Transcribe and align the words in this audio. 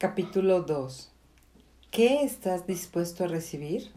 Capítulo 0.00 0.62
2 0.62 1.12
¿Qué 1.90 2.22
estás 2.22 2.66
dispuesto 2.66 3.24
a 3.24 3.26
recibir? 3.26 3.90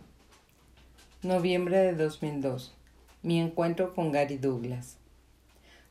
Noviembre 1.21 1.77
de 1.77 1.93
2002 1.93 2.75
Mi 3.21 3.39
encuentro 3.39 3.95
con 3.95 4.11
Gary 4.11 4.37
Douglas 4.37 4.97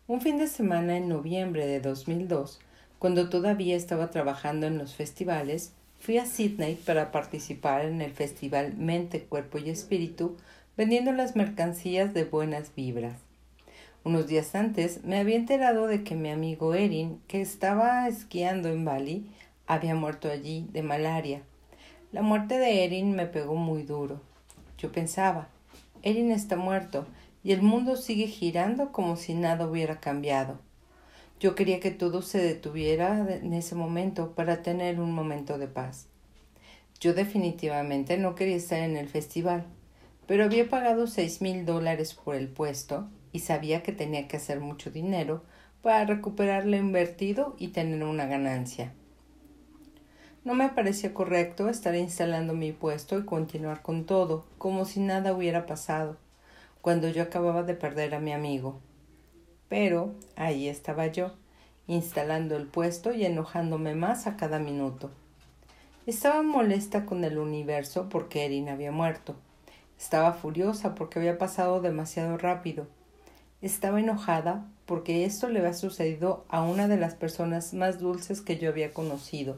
Un 0.07 0.21
fin 0.21 0.37
de 0.37 0.49
semana 0.49 0.99
en 0.99 1.09
noviembre 1.09 1.67
de 1.67 1.81
2002, 1.81 2.61
cuando 2.99 3.31
todavía 3.31 3.75
estaba 3.75 4.11
trabajando 4.11 4.67
en 4.67 4.77
los 4.77 4.95
festivales, 4.95 5.73
fui 5.99 6.19
a 6.19 6.27
Sydney 6.27 6.75
para 6.75 7.11
participar 7.11 7.87
en 7.87 8.03
el 8.03 8.13
festival 8.13 8.77
Mente, 8.77 9.23
Cuerpo 9.23 9.57
y 9.57 9.71
Espíritu, 9.71 10.37
vendiendo 10.77 11.13
las 11.13 11.37
mercancías 11.37 12.13
de 12.13 12.25
buenas 12.25 12.75
vibras. 12.75 13.17
Unos 14.05 14.27
días 14.27 14.55
antes 14.55 15.05
me 15.05 15.19
había 15.19 15.37
enterado 15.37 15.87
de 15.87 16.05
que 16.05 16.17
mi 16.17 16.29
amigo 16.29 16.75
Erin, 16.75 17.23
que 17.29 17.41
estaba 17.41 18.07
esquiando 18.09 18.69
en 18.69 18.85
Bali, 18.85 19.27
había 19.73 19.95
muerto 19.95 20.31
allí 20.31 20.67
de 20.73 20.83
malaria. 20.83 21.43
La 22.13 22.23
muerte 22.23 22.59
de 22.59 22.85
Erin 22.85 23.17
me 23.17 23.27
pegó 23.27 23.55
muy 23.55 23.83
duro. 23.83 24.21
Yo 24.79 24.93
pensaba, 24.93 25.49
Erin 26.03 26.31
está 26.31 26.57
muerto 26.57 27.07
y 27.43 27.53
el 27.53 27.63
mundo 27.63 27.97
sigue 27.97 28.27
girando 28.27 28.93
como 28.93 29.17
si 29.17 29.35
nada 29.35 29.67
hubiera 29.67 30.01
cambiado. 30.01 30.59
Yo 31.41 31.55
quería 31.55 31.81
que 31.81 31.91
todo 31.91 32.23
se 32.23 32.39
detuviera 32.39 33.27
en 33.35 33.53
ese 33.55 33.75
momento 33.75 34.33
para 34.33 34.63
tener 34.63 35.01
un 35.01 35.13
momento 35.13 35.59
de 35.59 35.67
paz. 35.67 36.07
Yo 37.01 37.15
definitivamente 37.15 38.17
no 38.17 38.35
quería 38.35 38.57
estar 38.57 38.79
en 38.79 38.97
el 38.97 39.09
festival, 39.09 39.65
pero 40.27 40.45
había 40.45 40.69
pagado 40.69 41.07
seis 41.07 41.41
mil 41.41 41.65
dólares 41.65 42.15
por 42.15 42.37
el 42.37 42.49
puesto 42.49 43.09
y 43.33 43.41
sabía 43.41 43.83
que 43.83 43.93
tenía 43.93 44.29
que 44.29 44.37
hacer 44.37 44.61
mucho 44.61 44.91
dinero 44.91 45.43
para 45.81 46.05
recuperar 46.05 46.65
lo 46.65 46.77
invertido 46.77 47.57
y 47.59 47.69
tener 47.69 48.05
una 48.05 48.27
ganancia. 48.27 48.93
No 50.45 50.55
me 50.55 50.69
parecía 50.69 51.15
correcto 51.15 51.69
estar 51.69 51.95
instalando 51.95 52.55
mi 52.55 52.73
puesto 52.73 53.19
y 53.19 53.25
continuar 53.25 53.83
con 53.83 54.05
todo, 54.05 54.45
como 54.59 54.85
si 54.85 55.01
nada 55.01 55.33
hubiera 55.33 55.67
pasado, 55.67 56.17
cuando 56.81 57.09
yo 57.09 57.23
acababa 57.23 57.63
de 57.63 57.75
perder 57.75 58.15
a 58.15 58.21
mi 58.21 58.33
amigo. 58.33 58.81
Pero 59.69 60.15
ahí 60.37 60.69
estaba 60.69 61.07
yo, 61.07 61.33
instalando 61.87 62.57
el 62.57 62.67
puesto 62.67 63.13
y 63.13 63.25
enojándome 63.25 63.95
más 63.95 64.27
a 64.27 64.37
cada 64.37 64.59
minuto. 64.59 65.11
Estaba 66.07 66.43
molesta 66.43 67.07
con 67.07 67.25
el 67.25 67.39
universo 67.39 68.09
porque 68.09 68.45
Erin 68.45 68.69
había 68.69 68.91
muerto. 68.91 69.37
Estaba 69.99 70.33
furiosa 70.33 70.95
porque 70.95 71.21
había 71.21 71.39
pasado 71.39 71.81
demasiado 71.81 72.37
rápido 72.37 72.87
estaba 73.63 74.01
enojada 74.01 74.67
porque 74.87 75.25
esto 75.25 75.49
le 75.49 75.61
había 75.61 75.73
sucedido 75.73 76.45
a 76.49 76.63
una 76.63 76.89
de 76.89 76.97
las 76.97 77.15
personas 77.15 77.73
más 77.73 78.01
dulces 78.01 78.41
que 78.41 78.59
yo 78.59 78.69
había 78.69 78.93
conocido, 78.93 79.57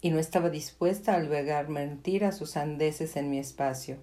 y 0.00 0.10
no 0.10 0.18
estaba 0.18 0.50
dispuesta 0.50 1.12
a 1.12 1.16
albergar 1.16 1.68
mentiras 1.68 2.36
sus 2.36 2.50
sandeces 2.50 3.16
en 3.16 3.30
mi 3.30 3.38
espacio. 3.38 3.96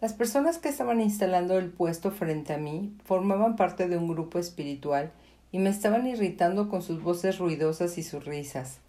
Las 0.00 0.12
personas 0.12 0.58
que 0.58 0.68
estaban 0.68 1.00
instalando 1.00 1.58
el 1.58 1.70
puesto 1.70 2.10
frente 2.10 2.52
a 2.52 2.58
mí 2.58 2.96
formaban 3.04 3.56
parte 3.56 3.88
de 3.88 3.96
un 3.96 4.08
grupo 4.08 4.38
espiritual 4.38 5.12
y 5.52 5.58
me 5.58 5.70
estaban 5.70 6.06
irritando 6.06 6.68
con 6.68 6.82
sus 6.82 7.02
voces 7.02 7.38
ruidosas 7.38 7.96
y 7.96 8.02
sus 8.02 8.24
risas. 8.24 8.80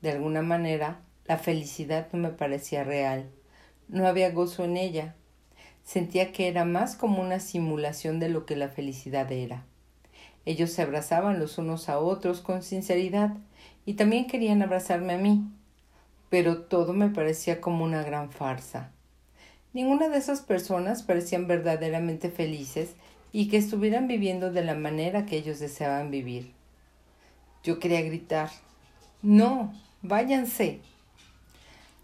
De 0.00 0.10
alguna 0.10 0.42
manera, 0.42 1.00
la 1.26 1.38
felicidad 1.38 2.08
no 2.12 2.18
me 2.18 2.30
parecía 2.30 2.82
real. 2.84 3.30
No 3.88 4.06
había 4.06 4.30
gozo 4.30 4.64
en 4.64 4.76
ella, 4.76 5.14
Sentía 5.84 6.32
que 6.32 6.48
era 6.48 6.64
más 6.64 6.96
como 6.96 7.20
una 7.20 7.40
simulación 7.40 8.20
de 8.20 8.28
lo 8.28 8.46
que 8.46 8.56
la 8.56 8.68
felicidad 8.68 9.30
era. 9.32 9.64
Ellos 10.44 10.70
se 10.70 10.82
abrazaban 10.82 11.38
los 11.38 11.58
unos 11.58 11.88
a 11.88 11.98
otros 11.98 12.40
con 12.40 12.62
sinceridad 12.62 13.36
y 13.84 13.94
también 13.94 14.26
querían 14.26 14.62
abrazarme 14.62 15.14
a 15.14 15.18
mí, 15.18 15.44
pero 16.30 16.62
todo 16.62 16.92
me 16.92 17.08
parecía 17.08 17.60
como 17.60 17.84
una 17.84 18.02
gran 18.02 18.30
farsa. 18.30 18.90
Ninguna 19.72 20.08
de 20.08 20.18
esas 20.18 20.42
personas 20.42 21.02
parecían 21.02 21.46
verdaderamente 21.46 22.30
felices 22.30 22.94
y 23.32 23.48
que 23.48 23.56
estuvieran 23.56 24.06
viviendo 24.06 24.52
de 24.52 24.64
la 24.64 24.74
manera 24.74 25.24
que 25.26 25.36
ellos 25.36 25.58
deseaban 25.58 26.10
vivir. 26.10 26.52
Yo 27.62 27.78
quería 27.78 28.02
gritar 28.02 28.50
No, 29.22 29.72
váyanse. 30.02 30.80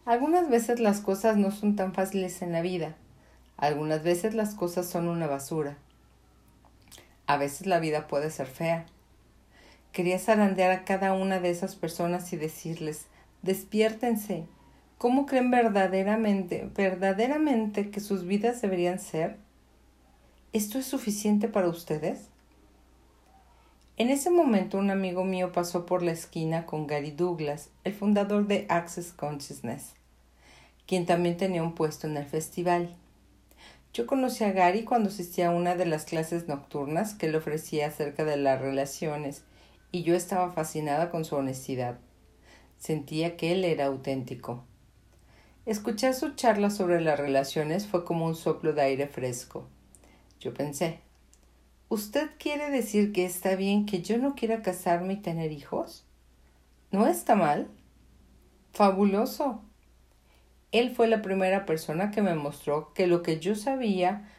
Algunas 0.04 0.48
veces 0.48 0.81
las 0.81 1.00
cosas 1.00 1.36
no 1.36 1.50
son 1.50 1.76
tan 1.76 1.92
fáciles 1.92 2.41
en 2.42 2.52
la 2.52 2.62
vida 2.62 2.97
algunas 3.58 4.04
veces 4.04 4.34
las 4.34 4.54
cosas 4.54 4.88
son 4.88 5.08
una 5.08 5.26
basura. 5.26 5.76
A 7.26 7.36
veces 7.36 7.66
la 7.66 7.81
vida 7.81 8.06
puede 8.06 8.31
ser 8.31 8.47
fea. 8.47 8.86
Quería 9.93 10.19
zarandear 10.19 10.71
a 10.71 10.84
cada 10.84 11.12
una 11.12 11.41
de 11.41 11.50
esas 11.50 11.76
personas 11.76 12.32
y 12.32 12.37
decirles, 12.37 13.06
despiértense. 13.43 14.44
¿Cómo 14.99 15.26
creen 15.26 15.50
verdaderamente, 15.50 16.69
verdaderamente 16.75 17.91
que 17.91 18.00
sus 18.00 18.25
vidas 18.25 18.60
deberían 18.60 18.99
ser? 18.99 19.37
¿Esto 20.53 20.78
es 20.78 20.87
suficiente 20.87 21.49
para 21.49 21.69
ustedes? 21.69 22.28
En 23.99 24.10
ese 24.10 24.31
momento 24.31 24.78
un 24.78 24.91
amigo 24.91 25.25
mío 25.25 25.50
pasó 25.50 25.84
por 25.84 26.05
la 26.05 26.12
esquina 26.12 26.66
con 26.66 26.87
Gary 26.87 27.10
Douglas, 27.10 27.70
el 27.82 27.94
fundador 27.94 28.47
de 28.47 28.65
Access 28.69 29.12
Consciousness, 29.12 29.94
quien 30.87 31.05
también 31.05 31.37
tenía 31.37 31.65
un 31.65 31.75
puesto 31.75 32.06
en 32.06 32.16
el 32.16 32.25
festival. 32.25 32.94
Yo 33.93 34.06
conocí 34.06 34.44
a 34.44 34.53
Gary 34.53 34.84
cuando 34.84 35.09
asistía 35.09 35.49
a 35.49 35.50
una 35.50 35.75
de 35.75 35.84
las 35.84 36.05
clases 36.05 36.47
nocturnas 36.47 37.15
que 37.15 37.28
le 37.28 37.38
ofrecía 37.38 37.88
acerca 37.88 38.25
de 38.25 38.37
las 38.37 38.60
relaciones, 38.60 39.43
y 39.93 40.03
yo 40.03 40.15
estaba 40.15 40.50
fascinada 40.50 41.10
con 41.10 41.25
su 41.25 41.37
honestidad. 41.37 41.99
Sentía 42.78 43.37
que 43.37 43.53
él 43.53 43.65
era 43.65 43.87
auténtico. 43.87 44.65
Escuchar 45.66 46.15
su 46.15 46.34
charla 46.34 46.71
sobre 46.71 47.00
las 47.00 47.19
relaciones 47.19 47.87
fue 47.87 48.04
como 48.04 48.26
un 48.26 48.34
soplo 48.34 48.72
de 48.72 48.82
aire 48.82 49.06
fresco. 49.06 49.69
Yo 50.41 50.54
pensé, 50.54 51.00
¿Usted 51.91 52.28
quiere 52.38 52.71
decir 52.71 53.12
que 53.12 53.25
está 53.25 53.56
bien 53.56 53.87
que 53.87 54.03
yo 54.03 54.19
no 54.19 54.34
quiera 54.34 54.60
casarme 54.60 55.15
y 55.15 55.22
tener 55.22 55.53
hijos? 55.53 56.05
¿No 56.91 57.06
está 57.06 57.34
mal? 57.34 57.69
Fabuloso. 58.75 59.62
Él 60.70 60.94
fue 60.94 61.09
la 61.09 61.22
primera 61.22 61.65
persona 61.65 62.10
que 62.10 62.20
me 62.20 62.34
mostró 62.34 62.93
que 62.93 63.06
lo 63.06 63.22
que 63.22 63.41
yo 63.41 63.55
sabía 63.55 64.31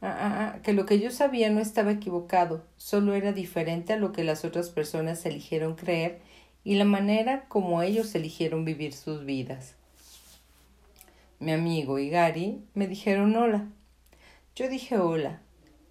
ah, 0.00 0.16
ah, 0.18 0.52
ah, 0.54 0.62
que 0.62 0.72
lo 0.72 0.86
que 0.86 1.00
yo 1.00 1.10
sabía 1.10 1.50
no 1.50 1.60
estaba 1.60 1.92
equivocado, 1.92 2.64
solo 2.76 3.14
era 3.14 3.32
diferente 3.32 3.92
a 3.92 3.96
lo 3.96 4.12
que 4.12 4.24
las 4.24 4.44
otras 4.44 4.70
personas 4.70 5.24
eligieron 5.26 5.74
creer 5.74 6.20
y 6.64 6.74
la 6.74 6.84
manera 6.84 7.46
como 7.48 7.82
ellos 7.82 8.14
eligieron 8.14 8.64
vivir 8.64 8.92
sus 8.92 9.24
vidas. 9.24 9.74
Mi 11.40 11.52
amigo 11.52 11.98
y 11.98 12.10
Gary 12.10 12.62
me 12.74 12.86
dijeron 12.88 13.36
hola. 13.36 13.68
Yo 14.56 14.68
dije 14.68 14.98
hola 14.98 15.40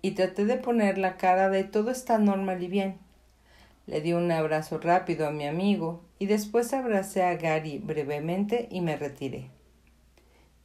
y 0.01 0.11
traté 0.11 0.45
de 0.45 0.57
poner 0.57 0.97
la 0.97 1.17
cara 1.17 1.49
de 1.49 1.63
todo 1.63 1.89
está 1.89 2.17
normal 2.17 2.61
y 2.61 2.67
bien. 2.67 2.97
Le 3.85 4.01
di 4.01 4.11
un 4.11 4.29
abrazo 4.31 4.77
rápido 4.77 5.25
a 5.25 5.31
mi 5.31 5.47
amigo 5.47 6.03
y 6.19 6.25
después 6.25 6.73
abracé 6.73 7.23
a 7.23 7.35
Gary 7.37 7.77
brevemente 7.77 8.67
y 8.69 8.81
me 8.81 8.97
retiré. 8.97 9.49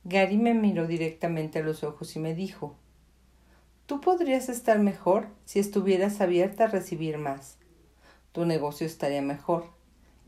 Gary 0.03 0.36
me 0.36 0.54
miró 0.54 0.88
directamente 0.88 1.60
a 1.60 1.62
los 1.62 1.84
ojos 1.84 2.16
y 2.16 2.19
me 2.19 2.34
dijo 2.34 2.76
Tú 3.92 4.00
podrías 4.00 4.48
estar 4.48 4.78
mejor 4.78 5.28
si 5.44 5.58
estuvieras 5.58 6.22
abierta 6.22 6.64
a 6.64 6.66
recibir 6.66 7.19
más. 7.19 7.58
Tu 8.32 8.47
negocio 8.47 8.86
estaría 8.86 9.20
mejor 9.20 9.66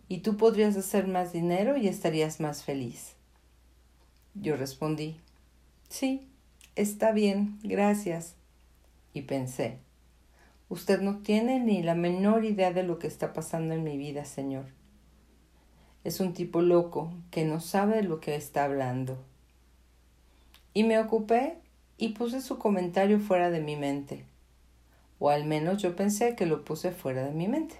y 0.07 0.19
tú 0.19 0.37
podrías 0.37 0.77
hacer 0.77 1.07
más 1.07 1.33
dinero 1.33 1.79
y 1.79 1.89
estarías 1.89 2.41
más 2.41 2.63
feliz. 2.63 3.15
Yo 4.35 4.57
respondí 4.57 5.19
Sí, 5.89 6.29
está 6.77 7.13
bien, 7.13 7.59
gracias. 7.63 8.37
Y 9.15 9.23
pensé 9.23 9.79
Usted 10.69 11.01
no 11.01 11.21
tiene 11.23 11.59
ni 11.59 11.83
la 11.83 11.95
menor 11.95 12.45
idea 12.45 12.71
de 12.71 12.83
lo 12.83 12.99
que 12.99 13.07
está 13.07 13.33
pasando 13.33 13.73
en 13.73 13.83
mi 13.83 13.97
vida, 13.97 14.27
señor. 14.27 14.67
Es 16.05 16.21
un 16.21 16.35
tipo 16.35 16.61
loco 16.61 17.15
que 17.31 17.47
no 17.47 17.61
sabe 17.61 17.97
de 17.97 18.03
lo 18.03 18.21
que 18.21 18.35
está 18.35 18.67
hablando. 18.67 19.25
Y 20.75 20.85
me 20.85 20.99
ocupé 20.99 21.64
y 21.97 22.11
puse 22.11 22.41
su 22.41 22.59
comentario 22.59 23.21
fuera 23.21 23.51
de 23.51 23.61
mi 23.61 23.77
mente. 23.77 24.25
O 25.19 25.31
al 25.31 25.45
menos 25.45 25.81
yo 25.81 25.97
pensé 25.97 26.35
que 26.35 26.47
lo 26.47 26.65
puse 26.65 26.91
fuera 26.91 27.25
de 27.25 27.33
mi 27.33 27.49
mente. 27.49 27.77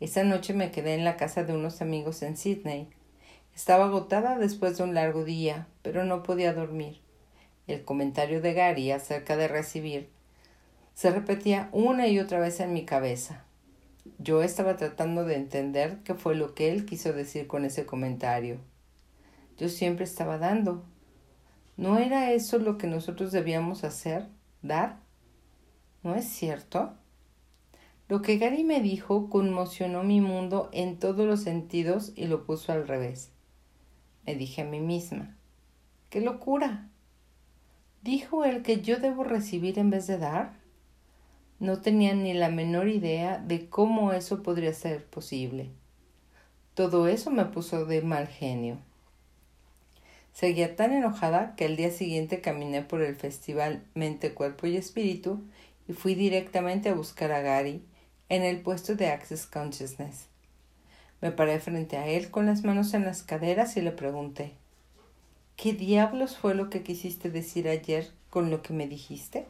Esa 0.00 0.24
noche 0.24 0.54
me 0.54 0.70
quedé 0.70 0.94
en 0.94 1.04
la 1.04 1.16
casa 1.16 1.44
de 1.44 1.54
unos 1.54 1.80
amigos 1.80 2.22
en 2.22 2.36
Sydney. 2.36 2.88
Estaba 3.54 3.86
agotada 3.86 4.38
después 4.38 4.76
de 4.76 4.84
un 4.84 4.94
largo 4.94 5.24
día, 5.24 5.66
pero 5.82 6.04
no 6.04 6.22
podía 6.22 6.52
dormir. 6.52 7.00
El 7.66 7.84
comentario 7.84 8.40
de 8.40 8.52
Gary 8.52 8.90
acerca 8.90 9.36
de 9.36 9.48
recibir 9.48 10.10
se 10.94 11.10
repetía 11.10 11.68
una 11.72 12.06
y 12.06 12.20
otra 12.20 12.38
vez 12.38 12.60
en 12.60 12.72
mi 12.72 12.84
cabeza. 12.84 13.44
Yo 14.18 14.42
estaba 14.42 14.76
tratando 14.76 15.24
de 15.24 15.34
entender 15.34 15.98
qué 16.04 16.14
fue 16.14 16.34
lo 16.34 16.54
que 16.54 16.70
él 16.70 16.86
quiso 16.86 17.12
decir 17.12 17.46
con 17.46 17.64
ese 17.64 17.84
comentario. 17.84 18.58
Yo 19.58 19.68
siempre 19.68 20.04
estaba 20.04 20.38
dando, 20.38 20.84
¿No 21.76 21.98
era 21.98 22.32
eso 22.32 22.58
lo 22.58 22.78
que 22.78 22.86
nosotros 22.86 23.32
debíamos 23.32 23.82
hacer? 23.84 24.28
¿Dar? 24.62 25.00
¿No 26.02 26.14
es 26.14 26.26
cierto? 26.26 26.94
Lo 28.08 28.22
que 28.22 28.36
Gary 28.38 28.64
me 28.64 28.80
dijo 28.80 29.28
conmocionó 29.30 30.04
mi 30.04 30.20
mundo 30.20 30.68
en 30.72 30.98
todos 30.98 31.26
los 31.26 31.40
sentidos 31.40 32.12
y 32.14 32.26
lo 32.26 32.44
puso 32.44 32.72
al 32.72 32.86
revés. 32.86 33.32
Me 34.26 34.34
dije 34.34 34.62
a 34.62 34.66
mí 34.66 34.80
misma, 34.80 35.36
¡qué 36.10 36.20
locura! 36.20 36.90
¿Dijo 38.02 38.44
él 38.44 38.62
que 38.62 38.82
yo 38.82 38.98
debo 38.98 39.24
recibir 39.24 39.78
en 39.78 39.90
vez 39.90 40.06
de 40.06 40.18
dar? 40.18 40.52
No 41.58 41.80
tenía 41.80 42.14
ni 42.14 42.34
la 42.34 42.50
menor 42.50 42.88
idea 42.88 43.38
de 43.38 43.68
cómo 43.70 44.12
eso 44.12 44.42
podría 44.42 44.74
ser 44.74 45.06
posible. 45.06 45.70
Todo 46.74 47.08
eso 47.08 47.30
me 47.30 47.46
puso 47.46 47.86
de 47.86 48.02
mal 48.02 48.26
genio. 48.26 48.78
Seguía 50.34 50.74
tan 50.74 50.92
enojada 50.92 51.54
que 51.54 51.64
al 51.64 51.76
día 51.76 51.92
siguiente 51.92 52.40
caminé 52.40 52.82
por 52.82 53.02
el 53.02 53.14
festival 53.14 53.84
Mente, 53.94 54.34
Cuerpo 54.34 54.66
y 54.66 54.76
Espíritu 54.76 55.40
y 55.88 55.92
fui 55.92 56.16
directamente 56.16 56.88
a 56.88 56.94
buscar 56.94 57.30
a 57.30 57.40
Gary 57.40 57.84
en 58.28 58.42
el 58.42 58.60
puesto 58.60 58.96
de 58.96 59.10
Access 59.10 59.46
Consciousness. 59.46 60.26
Me 61.20 61.30
paré 61.30 61.60
frente 61.60 61.98
a 61.98 62.08
él 62.08 62.32
con 62.32 62.46
las 62.46 62.64
manos 62.64 62.94
en 62.94 63.04
las 63.04 63.22
caderas 63.22 63.76
y 63.76 63.80
le 63.80 63.92
pregunté 63.92 64.54
¿Qué 65.56 65.72
diablos 65.72 66.36
fue 66.36 66.56
lo 66.56 66.68
que 66.68 66.82
quisiste 66.82 67.30
decir 67.30 67.68
ayer 67.68 68.10
con 68.28 68.50
lo 68.50 68.60
que 68.60 68.72
me 68.72 68.88
dijiste? 68.88 69.46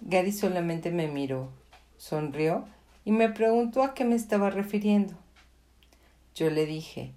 Gary 0.00 0.32
solamente 0.32 0.90
me 0.90 1.08
miró, 1.08 1.48
sonrió 1.96 2.66
y 3.06 3.12
me 3.12 3.30
preguntó 3.30 3.82
a 3.82 3.94
qué 3.94 4.04
me 4.04 4.16
estaba 4.16 4.50
refiriendo. 4.50 5.14
Yo 6.34 6.50
le 6.50 6.66
dije, 6.66 7.14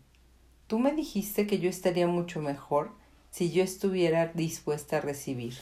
tú 0.71 0.79
me 0.79 0.93
dijiste 0.93 1.47
que 1.47 1.59
yo 1.59 1.69
estaría 1.69 2.07
mucho 2.07 2.39
mejor 2.39 2.91
si 3.29 3.51
yo 3.51 3.61
estuviera 3.61 4.27
dispuesta 4.27 4.99
a 4.99 5.01
recibir. 5.01 5.57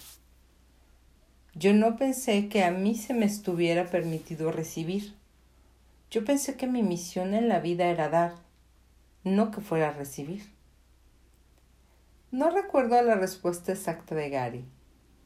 Yo 1.55 1.73
no 1.73 1.97
pensé 1.97 2.47
que 2.47 2.63
a 2.63 2.69
mí 2.69 2.93
se 2.93 3.15
me 3.15 3.25
estuviera 3.25 3.89
permitido 3.89 4.51
recibir. 4.51 5.15
Yo 6.11 6.23
pensé 6.23 6.57
que 6.57 6.67
mi 6.67 6.83
misión 6.83 7.33
en 7.33 7.49
la 7.49 7.59
vida 7.59 7.87
era 7.87 8.09
dar, 8.09 8.35
no 9.23 9.49
que 9.49 9.61
fuera 9.61 9.91
recibir. 9.91 10.43
No 12.29 12.51
recuerdo 12.51 13.01
la 13.01 13.15
respuesta 13.15 13.71
exacta 13.71 14.13
de 14.13 14.29
Gary. 14.29 14.65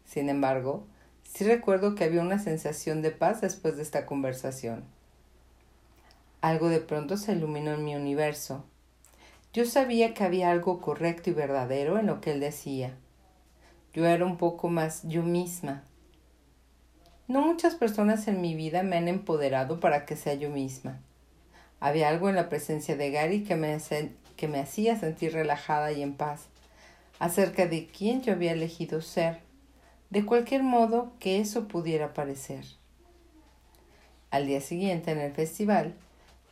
Sin 0.05 0.29
embargo, 0.29 0.87
sí 1.25 1.43
recuerdo 1.43 1.93
que 1.93 2.05
había 2.05 2.21
una 2.21 2.39
sensación 2.39 3.01
de 3.01 3.11
paz 3.11 3.41
después 3.41 3.75
de 3.75 3.83
esta 3.83 4.05
conversación. 4.05 4.85
Algo 6.39 6.69
de 6.69 6.79
pronto 6.79 7.17
se 7.17 7.33
iluminó 7.33 7.73
en 7.73 7.83
mi 7.83 7.97
universo. 7.97 8.63
Yo 9.53 9.65
sabía 9.65 10.15
que 10.15 10.23
había 10.23 10.49
algo 10.49 10.81
correcto 10.81 11.29
y 11.29 11.33
verdadero 11.33 11.99
en 11.99 12.07
lo 12.07 12.21
que 12.21 12.31
él 12.31 12.39
decía. 12.39 12.97
Yo 13.93 14.03
era 14.07 14.25
un 14.25 14.37
poco 14.37 14.67
más 14.67 15.03
yo 15.07 15.21
misma. 15.21 15.83
No 17.27 17.41
muchas 17.41 17.75
personas 17.75 18.27
en 18.27 18.41
mi 18.41 18.55
vida 18.55 18.81
me 18.81 18.97
han 18.97 19.07
empoderado 19.07 19.79
para 19.79 20.07
que 20.07 20.15
sea 20.15 20.33
yo 20.33 20.49
misma. 20.49 20.99
Había 21.79 22.09
algo 22.09 22.29
en 22.29 22.35
la 22.35 22.49
presencia 22.49 22.97
de 22.97 23.11
Gary 23.11 23.43
que 23.43 23.55
me, 23.55 24.59
hacía 24.59 24.99
sentir 24.99 25.33
relajada 25.33 25.91
y 25.91 26.01
en 26.01 26.15
paz 26.15 26.47
acerca 27.19 27.67
de 27.67 27.85
quién 27.85 28.23
yo 28.23 28.33
había 28.33 28.53
elegido 28.53 29.01
ser, 29.01 29.39
de 30.09 30.25
cualquier 30.25 30.63
modo 30.63 31.13
que 31.19 31.39
eso 31.39 31.67
pudiera 31.67 32.15
parecer. 32.15 32.65
Al 34.31 34.47
día 34.47 34.61
siguiente 34.61 35.11
en 35.11 35.19
el 35.19 35.31
festival, 35.31 35.93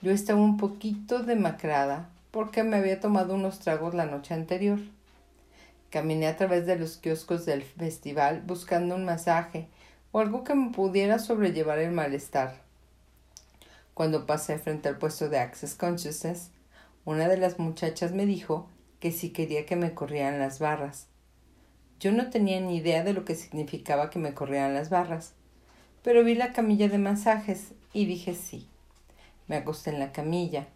yo 0.03 0.11
estaba 0.11 0.39
un 0.39 0.57
poquito 0.57 1.23
demacrada 1.23 2.09
porque 2.31 2.63
me 2.63 2.77
había 2.77 2.99
tomado 2.99 3.35
unos 3.35 3.59
tragos 3.59 3.93
la 3.93 4.05
noche 4.05 4.33
anterior. 4.33 4.79
Caminé 5.89 6.27
a 6.27 6.37
través 6.37 6.65
de 6.65 6.77
los 6.77 6.97
kioscos 6.97 7.45
del 7.45 7.63
festival 7.63 8.41
buscando 8.45 8.95
un 8.95 9.03
masaje 9.03 9.67
o 10.13 10.19
algo 10.19 10.43
que 10.43 10.55
me 10.55 10.71
pudiera 10.71 11.19
sobrellevar 11.19 11.79
el 11.79 11.91
malestar. 11.91 12.61
Cuando 13.93 14.25
pasé 14.25 14.57
frente 14.57 14.87
al 14.87 14.97
puesto 14.97 15.27
de 15.27 15.39
Access 15.39 15.75
Consciousness, 15.75 16.49
una 17.03 17.27
de 17.27 17.37
las 17.37 17.59
muchachas 17.59 18.13
me 18.13 18.25
dijo 18.25 18.69
que 19.01 19.11
si 19.11 19.31
quería 19.31 19.65
que 19.65 19.75
me 19.75 19.93
corrieran 19.93 20.39
las 20.39 20.59
barras. 20.59 21.07
Yo 21.99 22.11
no 22.11 22.29
tenía 22.29 22.61
ni 22.61 22.77
idea 22.77 23.03
de 23.03 23.13
lo 23.13 23.25
que 23.25 23.35
significaba 23.35 24.09
que 24.09 24.19
me 24.19 24.33
corrieran 24.33 24.73
las 24.73 24.89
barras, 24.89 25.33
pero 26.03 26.23
vi 26.23 26.35
la 26.35 26.53
camilla 26.53 26.87
de 26.87 26.97
masajes 26.97 27.73
y 27.93 28.05
dije 28.05 28.33
sí. 28.33 28.67
Me 29.47 29.57
acosté 29.57 29.89
en 29.89 29.99
la 29.99 30.11
camilla 30.11 30.67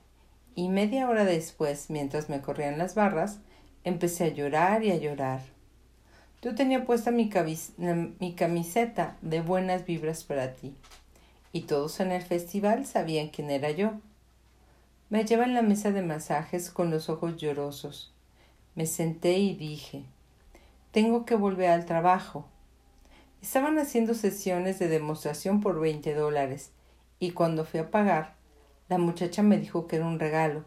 y 0.56 0.70
media 0.70 1.08
hora 1.10 1.26
después, 1.26 1.90
mientras 1.90 2.30
me 2.30 2.42
corrían 2.42 2.78
las 2.78 2.96
barras, 2.96 3.40
empecé 3.84 4.24
a 4.24 4.34
llorar 4.34 4.84
y 4.84 4.92
a 4.92 4.96
llorar. 4.96 5.42
Yo 6.42 6.56
tenía 6.56 6.86
puesta 6.86 7.12
mi, 7.12 7.30
mi 8.20 8.34
camiseta 8.34 9.18
de 9.22 9.42
buenas 9.42 9.86
vibras 9.86 10.24
para 10.24 10.54
ti, 10.54 10.74
y 11.52 11.62
todos 11.62 12.00
en 12.00 12.12
el 12.12 12.22
festival 12.22 12.86
sabían 12.86 13.30
quién 13.30 13.52
era 13.52 13.72
yo. 13.72 13.94
Me 15.10 15.22
en 15.22 15.54
la 15.54 15.62
mesa 15.62 15.92
de 15.92 16.02
masajes 16.02 16.70
con 16.72 16.90
los 16.90 17.10
ojos 17.10 17.38
llorosos. 17.38 18.12
Me 18.74 18.88
senté 18.88 19.38
y 19.38 19.54
dije, 19.54 20.04
tengo 20.92 21.26
que 21.26 21.36
volver 21.36 21.70
al 21.70 21.86
trabajo. 21.86 22.46
Estaban 23.42 23.78
haciendo 23.78 24.14
sesiones 24.16 24.80
de 24.80 24.88
demostración 24.88 25.62
por 25.62 25.80
veinte 25.80 26.16
dólares 26.16 26.72
y 27.20 27.32
cuando 27.32 27.66
fui 27.66 27.80
a 27.80 27.92
pagar, 27.92 28.34
la 28.88 28.98
muchacha 28.98 29.42
me 29.42 29.58
dijo 29.58 29.88
que 29.88 29.98
era 29.98 30.06
un 30.06 30.20
regalo. 30.20 30.66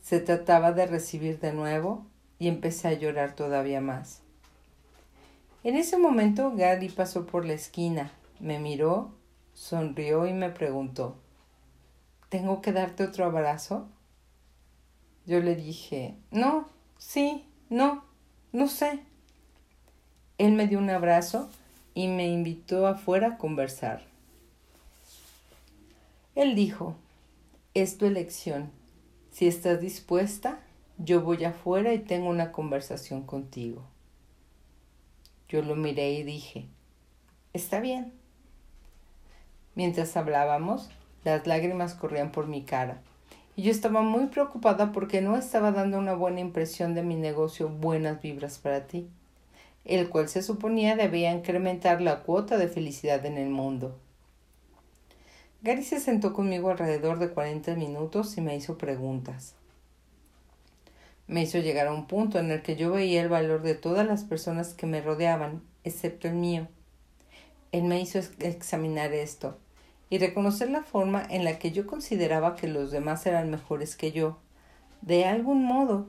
Se 0.00 0.20
trataba 0.20 0.72
de 0.72 0.86
recibir 0.86 1.38
de 1.40 1.52
nuevo 1.52 2.06
y 2.38 2.48
empecé 2.48 2.88
a 2.88 2.92
llorar 2.94 3.34
todavía 3.34 3.80
más. 3.80 4.22
En 5.64 5.76
ese 5.76 5.96
momento 5.96 6.52
Gary 6.56 6.88
pasó 6.88 7.26
por 7.26 7.44
la 7.44 7.52
esquina, 7.52 8.10
me 8.40 8.58
miró, 8.58 9.12
sonrió 9.54 10.26
y 10.26 10.32
me 10.32 10.50
preguntó 10.50 11.16
¿Tengo 12.30 12.60
que 12.60 12.72
darte 12.72 13.04
otro 13.04 13.26
abrazo? 13.26 13.86
Yo 15.26 15.40
le 15.40 15.54
dije 15.54 16.16
No, 16.30 16.66
Sí, 17.02 17.44
no, 17.68 18.04
no 18.52 18.68
sé. 18.68 19.00
Él 20.38 20.52
me 20.52 20.68
dio 20.68 20.78
un 20.78 20.88
abrazo 20.88 21.50
y 21.94 22.06
me 22.06 22.28
invitó 22.28 22.86
afuera 22.86 23.26
a 23.26 23.38
conversar. 23.38 24.11
Él 26.34 26.54
dijo, 26.54 26.96
es 27.74 27.98
tu 27.98 28.06
elección. 28.06 28.70
Si 29.30 29.46
estás 29.46 29.80
dispuesta, 29.80 30.60
yo 30.98 31.22
voy 31.22 31.44
afuera 31.44 31.92
y 31.94 31.98
tengo 31.98 32.28
una 32.28 32.52
conversación 32.52 33.22
contigo. 33.22 33.84
Yo 35.48 35.62
lo 35.62 35.76
miré 35.76 36.12
y 36.12 36.22
dije, 36.22 36.66
está 37.52 37.80
bien. 37.80 38.12
Mientras 39.74 40.16
hablábamos, 40.16 40.90
las 41.24 41.46
lágrimas 41.46 41.94
corrían 41.94 42.32
por 42.32 42.46
mi 42.46 42.62
cara 42.62 43.02
y 43.54 43.62
yo 43.62 43.70
estaba 43.70 44.02
muy 44.02 44.26
preocupada 44.26 44.92
porque 44.92 45.20
no 45.20 45.36
estaba 45.36 45.72
dando 45.72 45.98
una 45.98 46.14
buena 46.14 46.40
impresión 46.40 46.94
de 46.94 47.02
mi 47.02 47.16
negocio 47.16 47.68
Buenas 47.68 48.22
Vibras 48.22 48.58
para 48.58 48.86
ti, 48.86 49.08
el 49.84 50.08
cual 50.08 50.28
se 50.28 50.42
suponía 50.42 50.96
debía 50.96 51.32
incrementar 51.32 52.00
la 52.00 52.22
cuota 52.22 52.56
de 52.56 52.68
felicidad 52.68 53.24
en 53.26 53.36
el 53.36 53.50
mundo. 53.50 53.98
Gary 55.64 55.84
se 55.84 56.00
sentó 56.00 56.32
conmigo 56.32 56.70
alrededor 56.70 57.20
de 57.20 57.30
cuarenta 57.30 57.76
minutos 57.76 58.36
y 58.36 58.40
me 58.40 58.56
hizo 58.56 58.78
preguntas. 58.78 59.54
Me 61.28 61.42
hizo 61.42 61.58
llegar 61.58 61.86
a 61.86 61.92
un 61.92 62.08
punto 62.08 62.40
en 62.40 62.50
el 62.50 62.62
que 62.62 62.74
yo 62.74 62.90
veía 62.90 63.22
el 63.22 63.28
valor 63.28 63.62
de 63.62 63.76
todas 63.76 64.04
las 64.04 64.24
personas 64.24 64.74
que 64.74 64.86
me 64.86 65.00
rodeaban, 65.00 65.62
excepto 65.84 66.26
el 66.26 66.34
mío. 66.34 66.66
Él 67.70 67.84
me 67.84 68.00
hizo 68.00 68.18
examinar 68.40 69.12
esto 69.12 69.56
y 70.10 70.18
reconocer 70.18 70.68
la 70.68 70.82
forma 70.82 71.24
en 71.30 71.44
la 71.44 71.60
que 71.60 71.70
yo 71.70 71.86
consideraba 71.86 72.56
que 72.56 72.66
los 72.66 72.90
demás 72.90 73.24
eran 73.26 73.48
mejores 73.48 73.94
que 73.94 74.10
yo, 74.10 74.38
de 75.00 75.26
algún 75.26 75.64
modo, 75.64 76.08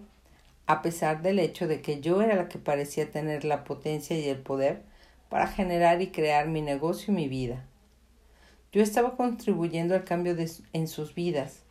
a 0.65 0.81
pesar 0.81 1.22
del 1.22 1.38
hecho 1.38 1.67
de 1.67 1.79
que 1.79 2.01
yo 2.01 2.24
era 2.24 2.36
la 2.36 2.50
que 2.50 2.57
parecía 2.57 3.12
tener 3.12 3.45
la 3.45 3.65
potencia 3.65 4.17
y 4.17 4.27
el 4.29 4.39
poder 4.39 4.81
para 5.29 5.45
generar 5.45 6.01
y 6.01 6.07
crear 6.07 6.48
mi 6.48 6.63
negocio 6.63 7.13
y 7.13 7.17
mi 7.17 7.27
vida. 7.27 7.67
Yo 8.74 8.82
estaba 8.82 9.15
contribuyendo 9.15 9.94
al 9.94 10.03
cambio 10.03 10.36
en 10.74 10.88
sus 10.88 11.13
vidas 11.13 11.62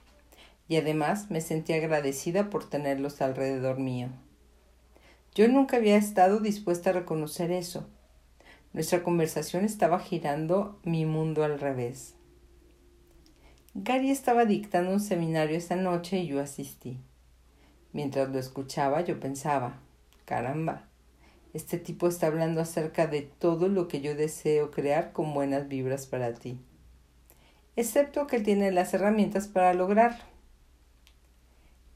y 0.69 0.77
además 0.77 1.33
me 1.33 1.41
sentía 1.41 1.77
agradecida 1.77 2.49
por 2.49 2.71
tenerlos 2.71 3.21
alrededor 3.21 3.81
mío. 3.81 4.09
Yo 5.35 5.49
nunca 5.49 5.79
había 5.79 5.97
estado 5.97 6.39
dispuesta 6.39 6.91
a 6.91 6.93
reconocer 6.93 7.51
eso. 7.51 7.89
Nuestra 8.73 9.03
conversación 9.03 9.65
estaba 9.65 9.99
girando 9.99 10.79
mi 10.85 11.05
mundo 11.05 11.43
al 11.43 11.59
revés. 11.59 12.15
Gary 13.75 14.13
estaba 14.13 14.45
dictando 14.45 14.93
un 14.93 15.01
seminario 15.01 15.57
esa 15.57 15.75
noche 15.75 16.19
y 16.19 16.29
yo 16.29 16.41
asistí. 16.41 16.99
Mientras 17.93 18.29
lo 18.29 18.39
escuchaba, 18.39 19.01
yo 19.01 19.19
pensaba, 19.19 19.81
caramba, 20.25 20.85
este 21.53 21.79
tipo 21.79 22.07
está 22.07 22.29
hablando 22.29 22.61
acerca 22.61 23.09
de 23.09 23.23
todo 23.23 23.67
lo 23.67 23.89
que 23.89 24.01
yo 24.01 24.15
deseo 24.15 24.71
crear 24.71 25.13
con 25.13 25.35
buenas 25.35 25.67
vibras 25.67 26.07
para 26.07 26.33
ti. 26.35 26.61
Excepto 27.75 28.27
que 28.27 28.41
tiene 28.41 28.71
las 28.71 28.93
herramientas 28.93 29.49
para 29.49 29.73
lograrlo. 29.73 30.23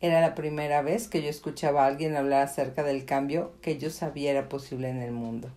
Era 0.00 0.20
la 0.20 0.34
primera 0.34 0.82
vez 0.82 1.08
que 1.08 1.22
yo 1.22 1.28
escuchaba 1.28 1.84
a 1.84 1.86
alguien 1.86 2.16
hablar 2.16 2.42
acerca 2.42 2.82
del 2.82 3.04
cambio 3.04 3.54
que 3.60 3.78
yo 3.78 3.90
sabía 3.90 4.30
era 4.30 4.48
posible 4.48 4.88
en 4.88 5.02
el 5.02 5.12
mundo. 5.12 5.50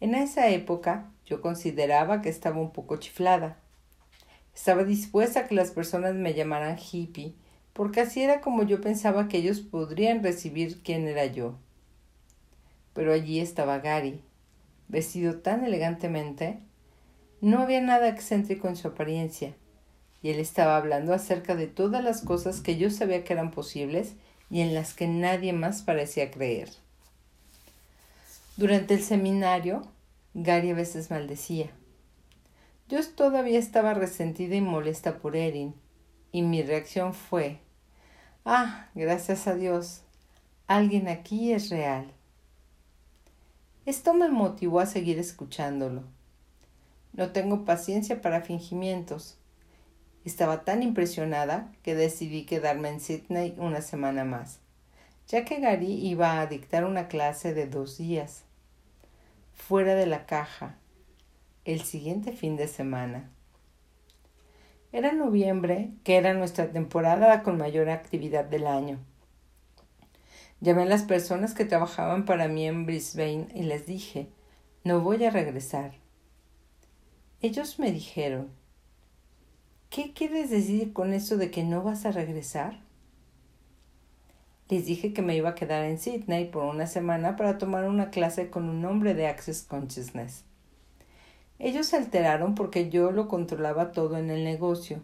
En 0.00 0.14
esa 0.14 0.48
época 0.48 1.10
yo 1.26 1.40
consideraba 1.40 2.22
que 2.22 2.28
estaba 2.28 2.60
un 2.60 2.72
poco 2.72 2.96
chiflada. 2.96 3.58
Estaba 4.54 4.84
dispuesta 4.84 5.40
a 5.40 5.46
que 5.46 5.54
las 5.54 5.70
personas 5.72 6.14
me 6.14 6.34
llamaran 6.34 6.78
hippie, 6.78 7.34
porque 7.72 8.00
así 8.00 8.22
era 8.22 8.40
como 8.40 8.62
yo 8.62 8.80
pensaba 8.80 9.28
que 9.28 9.38
ellos 9.38 9.60
podrían 9.60 10.22
recibir 10.22 10.82
quién 10.82 11.06
era 11.06 11.26
yo. 11.26 11.56
Pero 12.92 13.12
allí 13.12 13.40
estaba 13.40 13.78
Gary, 13.78 14.22
vestido 14.88 15.38
tan 15.38 15.64
elegantemente. 15.64 16.60
No 17.40 17.60
había 17.60 17.80
nada 17.80 18.08
excéntrico 18.08 18.68
en 18.68 18.76
su 18.76 18.88
apariencia, 18.88 19.54
y 20.22 20.30
él 20.30 20.38
estaba 20.38 20.76
hablando 20.76 21.14
acerca 21.14 21.54
de 21.54 21.66
todas 21.66 22.04
las 22.04 22.20
cosas 22.20 22.60
que 22.60 22.76
yo 22.76 22.90
sabía 22.90 23.24
que 23.24 23.32
eran 23.32 23.50
posibles 23.50 24.14
y 24.50 24.60
en 24.60 24.74
las 24.74 24.92
que 24.92 25.06
nadie 25.06 25.52
más 25.52 25.82
parecía 25.82 26.30
creer. 26.30 26.68
Durante 28.56 28.94
el 28.94 29.02
seminario, 29.02 29.82
Gary 30.34 30.70
a 30.70 30.74
veces 30.74 31.10
maldecía. 31.10 31.70
Yo 32.88 32.98
todavía 33.08 33.58
estaba 33.58 33.94
resentida 33.94 34.56
y 34.56 34.60
molesta 34.60 35.18
por 35.18 35.36
Erin, 35.36 35.74
y 36.32 36.42
mi 36.42 36.62
reacción 36.62 37.14
fue 37.14 37.60
Ah, 38.44 38.88
gracias 38.94 39.46
a 39.46 39.54
Dios, 39.54 40.02
alguien 40.66 41.08
aquí 41.08 41.52
es 41.52 41.70
real. 41.70 42.12
Esto 43.86 44.14
me 44.14 44.28
motivó 44.28 44.80
a 44.80 44.86
seguir 44.86 45.18
escuchándolo. 45.18 46.04
No 47.12 47.32
tengo 47.32 47.64
paciencia 47.64 48.20
para 48.20 48.42
fingimientos. 48.42 49.38
Estaba 50.24 50.64
tan 50.64 50.82
impresionada 50.82 51.72
que 51.82 51.94
decidí 51.94 52.44
quedarme 52.44 52.90
en 52.90 53.00
Sydney 53.00 53.54
una 53.58 53.80
semana 53.80 54.24
más, 54.24 54.60
ya 55.26 55.44
que 55.44 55.60
Gary 55.60 55.92
iba 56.06 56.40
a 56.40 56.46
dictar 56.46 56.84
una 56.84 57.08
clase 57.08 57.54
de 57.54 57.66
dos 57.66 57.98
días 57.98 58.44
fuera 59.60 59.94
de 59.94 60.06
la 60.06 60.26
caja 60.26 60.76
el 61.64 61.82
siguiente 61.82 62.32
fin 62.32 62.56
de 62.56 62.66
semana. 62.66 63.30
Era 64.92 65.12
noviembre, 65.12 65.90
que 66.02 66.16
era 66.16 66.34
nuestra 66.34 66.72
temporada 66.72 67.42
con 67.42 67.58
mayor 67.58 67.90
actividad 67.90 68.44
del 68.44 68.66
año. 68.66 68.98
Llamé 70.60 70.82
a 70.82 70.86
las 70.86 71.04
personas 71.04 71.54
que 71.54 71.64
trabajaban 71.64 72.24
para 72.24 72.48
mí 72.48 72.66
en 72.66 72.86
Brisbane 72.86 73.46
y 73.54 73.62
les 73.62 73.86
dije, 73.86 74.28
no 74.82 75.00
voy 75.00 75.24
a 75.24 75.30
regresar. 75.30 75.99
Ellos 77.42 77.78
me 77.78 77.90
dijeron, 77.90 78.50
¿qué 79.88 80.12
quieres 80.12 80.50
decir 80.50 80.92
con 80.92 81.14
eso 81.14 81.38
de 81.38 81.50
que 81.50 81.62
no 81.62 81.82
vas 81.82 82.04
a 82.04 82.12
regresar? 82.12 82.80
Les 84.68 84.84
dije 84.84 85.14
que 85.14 85.22
me 85.22 85.34
iba 85.34 85.48
a 85.48 85.54
quedar 85.54 85.84
en 85.84 85.98
Sydney 85.98 86.50
por 86.50 86.64
una 86.64 86.86
semana 86.86 87.36
para 87.36 87.56
tomar 87.56 87.88
una 87.88 88.10
clase 88.10 88.50
con 88.50 88.68
un 88.68 88.84
hombre 88.84 89.14
de 89.14 89.26
Access 89.26 89.62
Consciousness. 89.62 90.44
Ellos 91.58 91.86
se 91.86 91.96
alteraron 91.96 92.54
porque 92.54 92.90
yo 92.90 93.10
lo 93.10 93.26
controlaba 93.26 93.92
todo 93.92 94.18
en 94.18 94.28
el 94.28 94.44
negocio. 94.44 95.00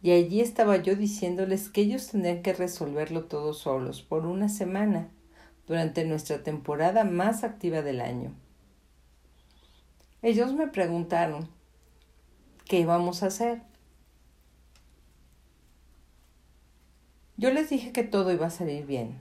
Y 0.00 0.12
allí 0.12 0.40
estaba 0.40 0.76
yo 0.76 0.94
diciéndoles 0.94 1.70
que 1.70 1.80
ellos 1.80 2.06
tendrían 2.06 2.42
que 2.42 2.52
resolverlo 2.52 3.24
todo 3.24 3.52
solos 3.52 4.00
por 4.02 4.26
una 4.26 4.48
semana, 4.48 5.08
durante 5.66 6.04
nuestra 6.04 6.44
temporada 6.44 7.02
más 7.02 7.42
activa 7.42 7.82
del 7.82 8.00
año. 8.00 8.32
Ellos 10.20 10.52
me 10.52 10.66
preguntaron 10.66 11.48
qué 12.64 12.80
íbamos 12.80 13.22
a 13.22 13.26
hacer. 13.26 13.62
Yo 17.36 17.52
les 17.52 17.70
dije 17.70 17.92
que 17.92 18.02
todo 18.02 18.32
iba 18.32 18.46
a 18.46 18.50
salir 18.50 18.84
bien. 18.84 19.20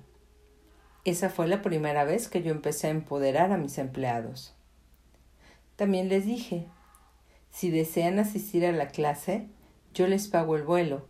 Esa 1.06 1.30
fue 1.30 1.48
la 1.48 1.62
primera 1.62 2.04
vez 2.04 2.27
que 2.27 2.42
yo 2.42 2.51
empecé 2.51 2.88
a 2.88 2.92
empoderar 2.92 3.51
a 3.51 3.58
mis 3.58 3.77
empleados. 3.77 4.56
También 5.75 6.10
les 6.10 6.25
dije, 6.25 6.66
si 7.51 7.70
desean 7.70 8.18
asistir 8.18 8.66
a 8.66 8.72
la 8.72 8.88
clase, 8.88 9.48
yo 9.94 10.08
les 10.08 10.27
pago 10.27 10.56
el 10.56 10.63
vuelo. 10.63 11.08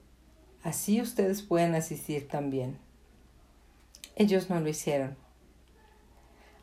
Así 0.64 1.02
ustedes 1.02 1.42
pueden 1.42 1.76
asistir 1.76 2.28
también. 2.28 2.78
Ellos 4.18 4.50
no 4.50 4.60
lo 4.60 4.68
hicieron. 4.68 5.16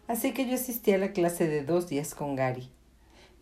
Así 0.08 0.34
que 0.34 0.46
yo 0.46 0.56
asistí 0.56 0.92
a 0.92 0.98
la 0.98 1.12
clase 1.12 1.48
de 1.48 1.64
dos 1.64 1.88
días 1.88 2.14
con 2.14 2.36
Gary. 2.36 2.73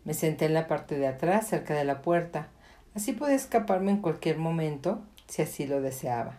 Me 0.05 0.15
senté 0.15 0.47
en 0.47 0.55
la 0.55 0.67
parte 0.67 0.99
de 0.99 1.07
atrás, 1.07 1.49
cerca 1.49 1.75
de 1.75 1.85
la 1.85 2.03
puerta. 2.03 2.49
Así 2.95 3.13
pude 3.13 3.35
escaparme 3.35 3.93
en 3.93 4.03
cualquier 4.03 4.39
momento, 4.39 5.03
si 5.29 5.43
así 5.43 5.67
lo 5.67 5.81
deseaba. 5.81 6.39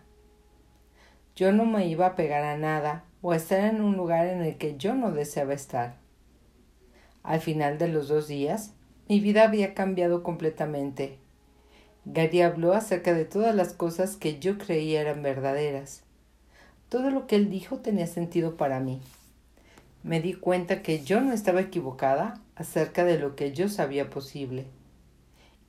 Yo 1.36 1.52
no 1.52 1.66
me 1.66 1.88
iba 1.88 2.06
a 2.06 2.16
pegar 2.16 2.44
a 2.44 2.58
nada 2.58 3.06
o 3.22 3.32
a 3.32 3.38
estar 3.38 3.60
en 3.62 3.82
un 3.82 3.96
lugar 3.96 4.28
en 4.28 4.42
el 4.42 4.58
que 4.58 4.78
yo 4.78 4.94
no 4.94 5.12
deseaba 5.12 5.54
estar. 5.54 5.96
Al 7.24 7.40
final 7.40 7.78
de 7.78 7.88
los 7.88 8.10
dos 8.10 8.28
días, 8.28 8.74
mi 9.08 9.20
vida 9.20 9.44
había 9.44 9.74
cambiado 9.74 10.24
completamente. 10.24 11.18
Gary 12.06 12.42
habló 12.42 12.74
acerca 12.74 13.14
de 13.14 13.26
todas 13.26 13.56
las 13.56 13.74
cosas 13.74 14.18
que 14.18 14.40
yo 14.40 14.58
creía 14.58 15.02
eran 15.02 15.24
verdaderas. 15.24 16.04
Todo 16.90 17.10
lo 17.10 17.26
que 17.28 17.38
él 17.38 17.50
dijo 17.50 17.80
tenía 17.80 18.08
sentido 18.08 18.58
para 18.58 18.80
mí. 18.80 19.02
Me 20.04 20.20
di 20.20 20.34
cuenta 20.34 20.82
que 20.82 21.02
yo 21.04 21.22
no 21.22 21.32
estaba 21.32 21.62
equivocada 21.62 22.42
acerca 22.56 23.06
de 23.06 23.18
lo 23.18 23.38
que 23.38 23.54
yo 23.54 23.70
sabía 23.70 24.10
posible 24.10 24.68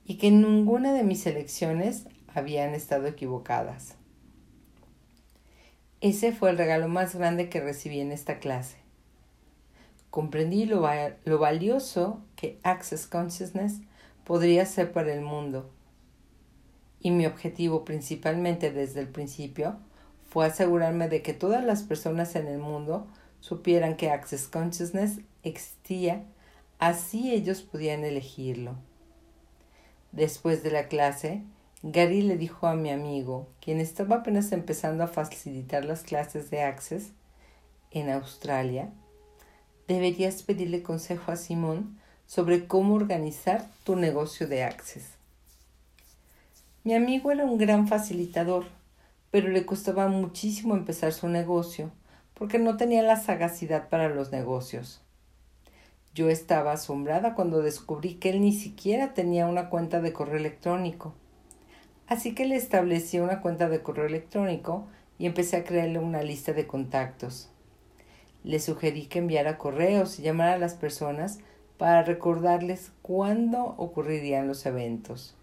y 0.05 0.17
que 0.17 0.29
ninguna 0.29 0.93
de 0.93 1.03
mis 1.03 1.25
elecciones 1.25 2.05
habían 2.33 2.75
estado 2.75 3.07
equivocadas. 3.07 3.95
Ese 6.01 6.33
fue 6.33 6.49
el 6.49 6.57
regalo 6.57 6.89
más 6.89 7.15
grande 7.15 7.49
que 7.49 7.61
recibí 7.61 8.01
en 8.01 8.11
esta 8.11 8.39
clase. 8.39 8.75
Comprendí 10.09 10.65
lo, 10.65 10.85
lo 11.23 11.39
valioso 11.39 12.21
que 12.35 12.59
Access 12.63 13.07
Consciousness 13.07 13.79
podría 14.25 14.65
ser 14.65 14.91
para 14.91 15.13
el 15.13 15.21
mundo. 15.21 15.71
Y 16.99 17.11
mi 17.11 17.25
objetivo 17.25 17.85
principalmente 17.85 18.71
desde 18.71 18.99
el 18.99 19.07
principio 19.07 19.77
fue 20.29 20.45
asegurarme 20.45 21.07
de 21.07 21.21
que 21.21 21.33
todas 21.33 21.63
las 21.63 21.83
personas 21.83 22.35
en 22.35 22.47
el 22.47 22.57
mundo 22.57 23.07
supieran 23.39 23.95
que 23.95 24.09
Access 24.09 24.47
Consciousness 24.47 25.19
existía, 25.43 26.23
así 26.79 27.33
ellos 27.33 27.61
podían 27.61 28.03
elegirlo. 28.03 28.75
Después 30.11 30.63
de 30.63 30.71
la 30.71 30.87
clase, 30.87 31.43
Gary 31.83 32.21
le 32.21 32.37
dijo 32.37 32.67
a 32.67 32.75
mi 32.75 32.89
amigo, 32.89 33.47
quien 33.61 33.79
estaba 33.79 34.17
apenas 34.17 34.51
empezando 34.51 35.03
a 35.03 35.07
facilitar 35.07 35.85
las 35.85 36.03
clases 36.03 36.49
de 36.49 36.61
Access 36.61 37.11
en 37.91 38.09
Australia, 38.09 38.89
deberías 39.87 40.41
pedirle 40.41 40.81
consejo 40.81 41.31
a 41.31 41.35
Simón 41.35 41.99
sobre 42.25 42.65
cómo 42.67 42.95
organizar 42.95 43.69
tu 43.83 43.95
negocio 43.95 44.47
de 44.47 44.63
Access. 44.63 45.11
Mi 46.83 46.93
amigo 46.93 47.31
era 47.31 47.45
un 47.45 47.57
gran 47.57 47.87
facilitador, 47.87 48.65
pero 49.31 49.49
le 49.49 49.65
costaba 49.65 50.07
muchísimo 50.07 50.75
empezar 50.75 51.13
su 51.13 51.27
negocio, 51.27 51.91
porque 52.35 52.59
no 52.59 52.77
tenía 52.77 53.01
la 53.01 53.17
sagacidad 53.17 53.89
para 53.89 54.09
los 54.09 54.31
negocios. 54.31 55.01
Yo 56.13 56.29
estaba 56.29 56.73
asombrada 56.73 57.33
cuando 57.33 57.61
descubrí 57.61 58.15
que 58.15 58.29
él 58.29 58.41
ni 58.41 58.53
siquiera 58.53 59.13
tenía 59.13 59.47
una 59.47 59.69
cuenta 59.69 59.99
de 59.99 60.13
correo 60.13 60.37
electrónico 60.37 61.13
Así 62.07 62.35
que 62.35 62.45
le 62.45 62.55
establecí 62.55 63.19
una 63.19 63.41
cuenta 63.41 63.67
de 63.67 63.81
correo 63.81 64.05
electrónico 64.05 64.85
y 65.17 65.25
empecé 65.25 65.57
a 65.57 65.63
crearle 65.63 65.99
una 65.99 66.21
lista 66.21 66.53
de 66.53 66.67
contactos. 66.67 67.49
Le 68.43 68.59
sugerí 68.59 69.07
que 69.07 69.19
enviara 69.19 69.57
correos 69.57 70.19
y 70.19 70.21
llamara 70.21 70.53
a 70.53 70.59
las 70.59 70.75
personas 70.75 71.39
para 71.77 72.03
recordarles 72.03 72.91
cuándo 73.01 73.73
ocurrirían 73.77 74.47
los 74.47 74.65
eventos. 74.65 75.35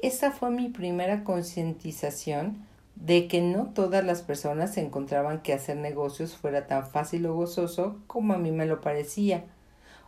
Esta 0.00 0.32
fue 0.32 0.50
mi 0.50 0.68
primera 0.68 1.22
concientización 1.22 2.66
de 2.96 3.26
que 3.26 3.40
no 3.40 3.66
todas 3.66 4.04
las 4.04 4.22
personas 4.22 4.76
encontraban 4.76 5.42
que 5.42 5.52
hacer 5.52 5.76
negocios 5.76 6.36
fuera 6.36 6.66
tan 6.66 6.88
fácil 6.88 7.26
o 7.26 7.34
gozoso 7.34 7.98
como 8.06 8.34
a 8.34 8.38
mí 8.38 8.52
me 8.52 8.66
lo 8.66 8.80
parecía, 8.80 9.44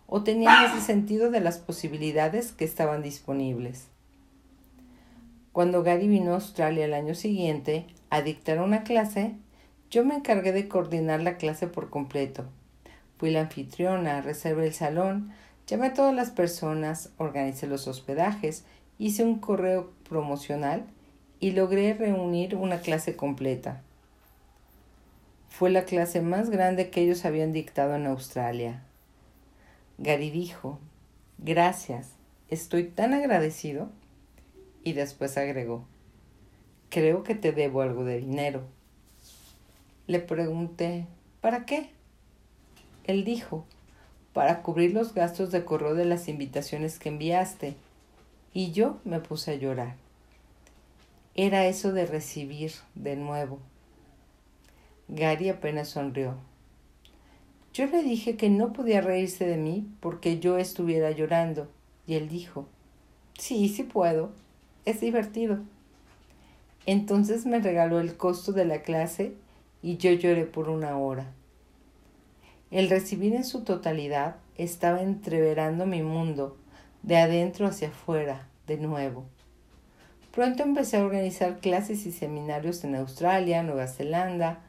o 0.07 0.23
tenían 0.23 0.65
ese 0.67 0.81
sentido 0.81 1.31
de 1.31 1.41
las 1.41 1.59
posibilidades 1.59 2.53
que 2.53 2.65
estaban 2.65 3.03
disponibles. 3.03 3.89
Cuando 5.53 5.83
Gary 5.83 6.09
vino 6.09 6.33
a 6.33 6.35
Australia 6.35 6.85
el 6.85 6.95
año 6.95 7.15
siguiente 7.15 7.87
a 8.11 8.23
dictar 8.23 8.61
una 8.61 8.83
clase, 8.83 9.35
yo 9.91 10.05
me 10.05 10.17
encargué 10.17 10.53
de 10.53 10.69
coordinar 10.69 11.23
la 11.23 11.37
clase 11.37 11.69
por 11.69 11.91
completo. 11.91 12.45
Fui 13.19 13.31
la 13.31 13.43
anfitriona, 13.43 14.21
reservé 14.21 14.67
el 14.67 14.75
salón, 14.75 15.33
llamé 15.67 15.87
a 15.87 15.95
todas 15.95 16.15
las 16.15 16.31
personas, 16.31 17.13
organicé 17.17 17.67
los 17.67 17.87
hospedajes, 17.87 18.65
hice 18.99 19.25
un 19.25 19.39
correo 19.39 19.93
promocional 20.09 20.87
y 21.41 21.53
logré 21.53 21.95
reunir 21.95 22.57
una 22.57 22.81
clase 22.81 23.17
completa. 23.17 23.83
Fue 25.49 25.71
la 25.71 25.85
clase 25.85 26.21
más 26.21 26.51
grande 26.51 26.91
que 26.91 27.03
ellos 27.03 27.25
habían 27.25 27.53
dictado 27.53 27.95
en 27.95 28.07
Australia. 28.07 28.83
Gary 29.99 30.31
dijo, 30.31 30.79
gracias, 31.39 32.11
estoy 32.49 32.85
tan 32.85 33.15
agradecido 33.15 33.91
y 34.83 34.95
después 34.95 35.37
agregó, 35.37 35.85
creo 36.89 37.23
que 37.23 37.35
te 37.35 37.53
debo 37.53 37.83
algo 37.83 38.05
de 38.05 38.21
dinero. 38.21 38.63
Le 40.07 40.21
pregunté, 40.21 41.07
¿para 41.41 41.65
qué? 41.65 41.91
Él 43.05 43.25
dijo, 43.25 43.65
para 44.35 44.63
cubrir 44.63 44.93
los 44.93 45.15
gastos 45.15 45.53
de 45.53 45.65
correo 45.65 45.95
de 45.95 46.05
las 46.05 46.29
invitaciones 46.29 46.99
que 46.99 47.09
enviaste. 47.09 47.77
Y 48.53 48.73
yo 48.73 48.99
me 49.05 49.21
puse 49.21 49.53
a 49.53 49.55
llorar. 49.55 50.04
Era 51.35 51.67
eso 51.67 51.93
de 51.93 52.07
recibir 52.07 52.73
de 52.95 53.17
nuevo. 53.17 53.59
Gary 55.09 55.49
apenas 55.49 55.89
sonrió. 55.89 56.37
Yo 57.73 57.87
le 57.87 58.03
dije 58.03 58.37
que 58.37 58.51
no 58.51 58.73
podía 58.73 59.01
reírse 59.01 59.45
de 59.45 59.57
mí 59.57 59.87
porque 60.01 60.39
yo 60.39 60.59
estuviera 60.59 61.11
llorando, 61.11 61.69
y 62.07 62.15
él 62.15 62.29
dijo, 62.29 62.67
Sí, 63.39 63.69
sí 63.69 63.83
puedo. 63.83 64.31
Es 64.85 65.01
divertido. 65.01 65.59
Entonces 66.87 67.47
me 67.47 67.59
regaló 67.59 67.99
el 67.99 68.17
costo 68.17 68.53
de 68.53 68.65
la 68.65 68.83
clase 68.83 69.35
y 69.83 69.97
yo 69.97 70.13
lloré 70.13 70.45
por 70.45 70.69
una 70.69 70.97
hora. 70.99 71.33
El 72.71 72.89
recibir 72.91 73.35
en 73.35 73.45
su 73.45 73.65
totalidad 73.65 74.37
estaba 74.57 75.03
entreverando 75.03 75.87
mi 75.87 76.03
mundo, 76.03 76.57
de 77.03 77.17
adentro 77.17 77.67
hacia 77.67 77.89
afuera, 77.89 78.49
de 78.67 78.77
nuevo. 78.77 79.25
Pronto 80.35 80.65
empecé 80.65 80.97
a 80.97 81.05
organizar 81.05 81.61
clases 81.61 82.07
y 82.07 82.11
seminarios 82.11 82.83
en 82.83 82.97
Australia, 82.97 83.63
Nueva 83.63 83.87
Zelanda 83.87 84.65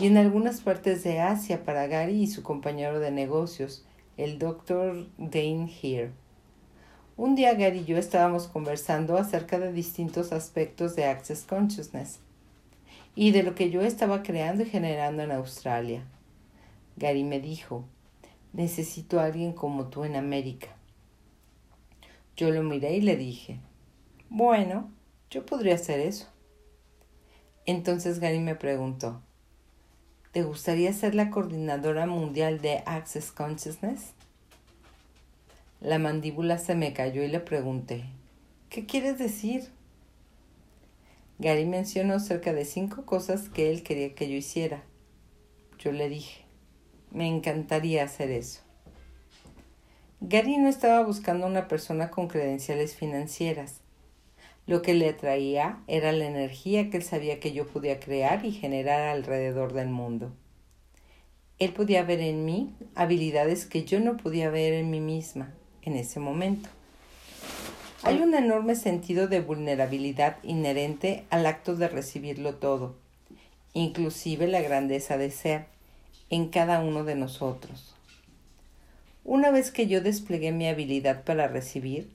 y 0.00 0.08
en 0.08 0.16
algunas 0.16 0.60
partes 0.60 1.04
de 1.04 1.20
Asia 1.20 1.64
para 1.64 1.86
Gary 1.86 2.20
y 2.20 2.26
su 2.26 2.42
compañero 2.42 2.98
de 2.98 3.12
negocios, 3.12 3.86
el 4.16 4.40
Dr. 4.40 5.06
Dane 5.16 5.70
Here. 5.70 6.10
Un 7.16 7.36
día 7.36 7.54
Gary 7.54 7.78
y 7.78 7.84
yo 7.84 7.96
estábamos 7.96 8.48
conversando 8.48 9.16
acerca 9.16 9.60
de 9.60 9.72
distintos 9.72 10.32
aspectos 10.32 10.96
de 10.96 11.04
Access 11.04 11.44
Consciousness 11.44 12.18
y 13.14 13.30
de 13.30 13.44
lo 13.44 13.54
que 13.54 13.70
yo 13.70 13.82
estaba 13.82 14.24
creando 14.24 14.64
y 14.64 14.66
generando 14.66 15.22
en 15.22 15.30
Australia. 15.30 16.02
Gary 16.96 17.22
me 17.22 17.38
dijo, 17.38 17.84
necesito 18.52 19.20
a 19.20 19.26
alguien 19.26 19.52
como 19.52 19.86
tú 19.86 20.02
en 20.02 20.16
América. 20.16 20.70
Yo 22.36 22.50
lo 22.50 22.64
miré 22.64 22.96
y 22.96 23.00
le 23.00 23.16
dije, 23.16 23.60
bueno, 24.28 24.90
yo 25.34 25.44
podría 25.44 25.74
hacer 25.74 25.98
eso. 25.98 26.28
Entonces 27.66 28.20
Gary 28.20 28.38
me 28.38 28.54
preguntó, 28.54 29.20
¿te 30.30 30.44
gustaría 30.44 30.92
ser 30.92 31.16
la 31.16 31.30
coordinadora 31.30 32.06
mundial 32.06 32.60
de 32.60 32.84
Access 32.86 33.32
Consciousness? 33.32 34.12
La 35.80 35.98
mandíbula 35.98 36.58
se 36.58 36.76
me 36.76 36.92
cayó 36.92 37.24
y 37.24 37.26
le 37.26 37.40
pregunté, 37.40 38.04
¿qué 38.70 38.86
quieres 38.86 39.18
decir? 39.18 39.72
Gary 41.40 41.66
mencionó 41.66 42.20
cerca 42.20 42.52
de 42.52 42.64
cinco 42.64 43.04
cosas 43.04 43.48
que 43.48 43.72
él 43.72 43.82
quería 43.82 44.14
que 44.14 44.28
yo 44.28 44.36
hiciera. 44.36 44.84
Yo 45.80 45.90
le 45.90 46.08
dije, 46.08 46.44
me 47.10 47.26
encantaría 47.26 48.04
hacer 48.04 48.30
eso. 48.30 48.60
Gary 50.20 50.58
no 50.58 50.68
estaba 50.68 51.04
buscando 51.04 51.48
una 51.48 51.66
persona 51.66 52.12
con 52.12 52.28
credenciales 52.28 52.94
financieras. 52.94 53.83
Lo 54.66 54.80
que 54.80 54.94
le 54.94 55.10
atraía 55.10 55.78
era 55.86 56.12
la 56.12 56.24
energía 56.24 56.88
que 56.88 56.96
él 56.96 57.02
sabía 57.02 57.38
que 57.38 57.52
yo 57.52 57.66
podía 57.66 58.00
crear 58.00 58.46
y 58.46 58.52
generar 58.52 59.02
alrededor 59.02 59.74
del 59.74 59.88
mundo. 59.88 60.32
Él 61.58 61.72
podía 61.72 62.02
ver 62.02 62.20
en 62.20 62.44
mí 62.44 62.74
habilidades 62.94 63.66
que 63.66 63.84
yo 63.84 64.00
no 64.00 64.16
podía 64.16 64.50
ver 64.50 64.72
en 64.72 64.90
mí 64.90 65.00
misma 65.00 65.54
en 65.82 65.96
ese 65.96 66.18
momento. 66.18 66.68
Hay 68.02 68.20
un 68.20 68.34
enorme 68.34 68.74
sentido 68.74 69.28
de 69.28 69.40
vulnerabilidad 69.40 70.36
inherente 70.42 71.24
al 71.30 71.46
acto 71.46 71.76
de 71.76 71.88
recibirlo 71.88 72.56
todo, 72.56 72.96
inclusive 73.72 74.46
la 74.46 74.60
grandeza 74.60 75.16
de 75.16 75.30
ser, 75.30 75.66
en 76.30 76.48
cada 76.48 76.80
uno 76.80 77.04
de 77.04 77.14
nosotros. 77.14 77.94
Una 79.24 79.50
vez 79.50 79.70
que 79.70 79.86
yo 79.86 80.00
desplegué 80.00 80.52
mi 80.52 80.68
habilidad 80.68 81.24
para 81.24 81.48
recibir, 81.48 82.10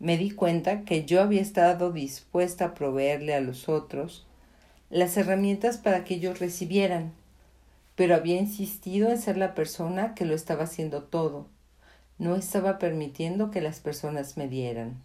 me 0.00 0.16
di 0.16 0.30
cuenta 0.30 0.80
que 0.86 1.04
yo 1.04 1.20
había 1.20 1.42
estado 1.42 1.92
dispuesta 1.92 2.64
a 2.64 2.74
proveerle 2.74 3.34
a 3.34 3.40
los 3.40 3.68
otros 3.68 4.26
las 4.88 5.16
herramientas 5.18 5.76
para 5.76 6.04
que 6.04 6.14
ellos 6.14 6.40
recibieran, 6.40 7.12
pero 7.96 8.14
había 8.14 8.38
insistido 8.38 9.10
en 9.10 9.20
ser 9.20 9.36
la 9.36 9.54
persona 9.54 10.14
que 10.14 10.24
lo 10.24 10.34
estaba 10.34 10.64
haciendo 10.64 11.02
todo, 11.02 11.46
no 12.18 12.34
estaba 12.34 12.78
permitiendo 12.78 13.50
que 13.50 13.60
las 13.60 13.80
personas 13.80 14.38
me 14.38 14.48
dieran. 14.48 15.02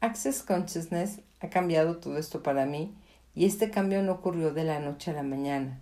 Access 0.00 0.42
Consciousness 0.42 1.20
ha 1.40 1.50
cambiado 1.50 1.98
todo 1.98 2.16
esto 2.16 2.42
para 2.42 2.64
mí 2.64 2.94
y 3.34 3.44
este 3.44 3.70
cambio 3.70 4.02
no 4.02 4.12
ocurrió 4.12 4.54
de 4.54 4.64
la 4.64 4.80
noche 4.80 5.10
a 5.10 5.14
la 5.14 5.22
mañana. 5.22 5.78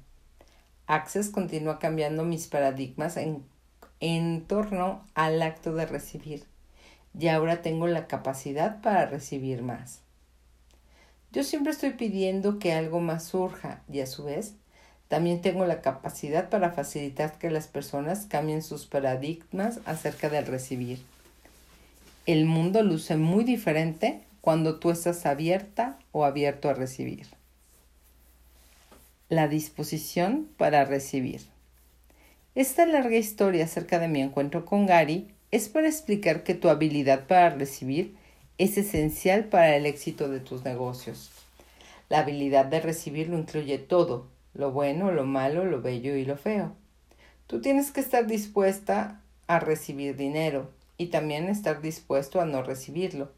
Access 0.88 1.30
continúa 1.30 1.78
cambiando 1.78 2.24
mis 2.24 2.48
paradigmas 2.48 3.16
en, 3.16 3.44
en 4.00 4.44
torno 4.44 5.04
al 5.14 5.40
acto 5.40 5.72
de 5.74 5.86
recibir 5.86 6.52
y 7.18 7.28
ahora 7.28 7.62
tengo 7.62 7.86
la 7.86 8.06
capacidad 8.06 8.80
para 8.80 9.06
recibir 9.06 9.62
más. 9.62 10.00
Yo 11.32 11.42
siempre 11.42 11.72
estoy 11.72 11.90
pidiendo 11.90 12.58
que 12.58 12.72
algo 12.72 13.00
más 13.00 13.24
surja 13.24 13.82
y 13.92 14.00
a 14.00 14.06
su 14.06 14.24
vez 14.24 14.54
también 15.08 15.42
tengo 15.42 15.66
la 15.66 15.80
capacidad 15.80 16.48
para 16.48 16.70
facilitar 16.70 17.38
que 17.38 17.50
las 17.50 17.66
personas 17.66 18.26
cambien 18.26 18.62
sus 18.62 18.86
paradigmas 18.86 19.80
acerca 19.84 20.28
del 20.28 20.46
recibir. 20.46 21.02
El 22.26 22.46
mundo 22.46 22.82
luce 22.82 23.16
muy 23.16 23.44
diferente 23.44 24.22
cuando 24.40 24.78
tú 24.78 24.90
estás 24.90 25.26
abierta 25.26 25.98
o 26.12 26.24
abierto 26.24 26.68
a 26.68 26.74
recibir. 26.74 27.26
La 29.28 29.48
disposición 29.48 30.48
para 30.56 30.84
recibir. 30.84 31.42
Esta 32.54 32.86
larga 32.86 33.16
historia 33.16 33.64
acerca 33.64 33.98
de 33.98 34.08
mi 34.08 34.22
encuentro 34.22 34.64
con 34.64 34.86
Gary 34.86 35.33
es 35.54 35.68
para 35.68 35.86
explicar 35.86 36.42
que 36.42 36.54
tu 36.54 36.68
habilidad 36.68 37.28
para 37.28 37.50
recibir 37.50 38.16
es 38.58 38.76
esencial 38.76 39.44
para 39.44 39.76
el 39.76 39.86
éxito 39.86 40.28
de 40.28 40.40
tus 40.40 40.64
negocios. 40.64 41.30
La 42.08 42.18
habilidad 42.18 42.64
de 42.64 42.80
recibir 42.80 43.28
lo 43.28 43.38
incluye 43.38 43.78
todo, 43.78 44.26
lo 44.52 44.72
bueno, 44.72 45.12
lo 45.12 45.26
malo, 45.26 45.64
lo 45.64 45.80
bello 45.80 46.16
y 46.16 46.24
lo 46.24 46.36
feo. 46.36 46.72
Tú 47.46 47.60
tienes 47.60 47.92
que 47.92 48.00
estar 48.00 48.26
dispuesta 48.26 49.20
a 49.46 49.60
recibir 49.60 50.16
dinero 50.16 50.72
y 50.98 51.06
también 51.06 51.48
estar 51.48 51.80
dispuesto 51.80 52.40
a 52.40 52.46
no 52.46 52.64
recibirlo. 52.64 53.30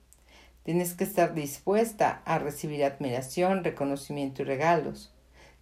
Tienes 0.62 0.94
que 0.94 1.04
estar 1.04 1.34
dispuesta 1.34 2.22
a 2.24 2.38
recibir 2.38 2.82
admiración, 2.82 3.62
reconocimiento 3.62 4.40
y 4.40 4.46
regalos. 4.46 5.12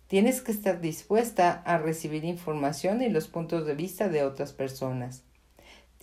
Tienes 0.07 0.40
que 0.40 0.53
estar 0.53 0.81
dispuesta 0.81 1.62
a 1.64 1.79
recibir 1.79 2.25
información 2.25 3.03
y 3.03 3.09
los 3.09 3.27
puntos 3.27 3.67
de 3.67 3.75
vista 3.75 4.09
de 4.09 4.23
otras 4.23 4.53
personas. 4.53 5.25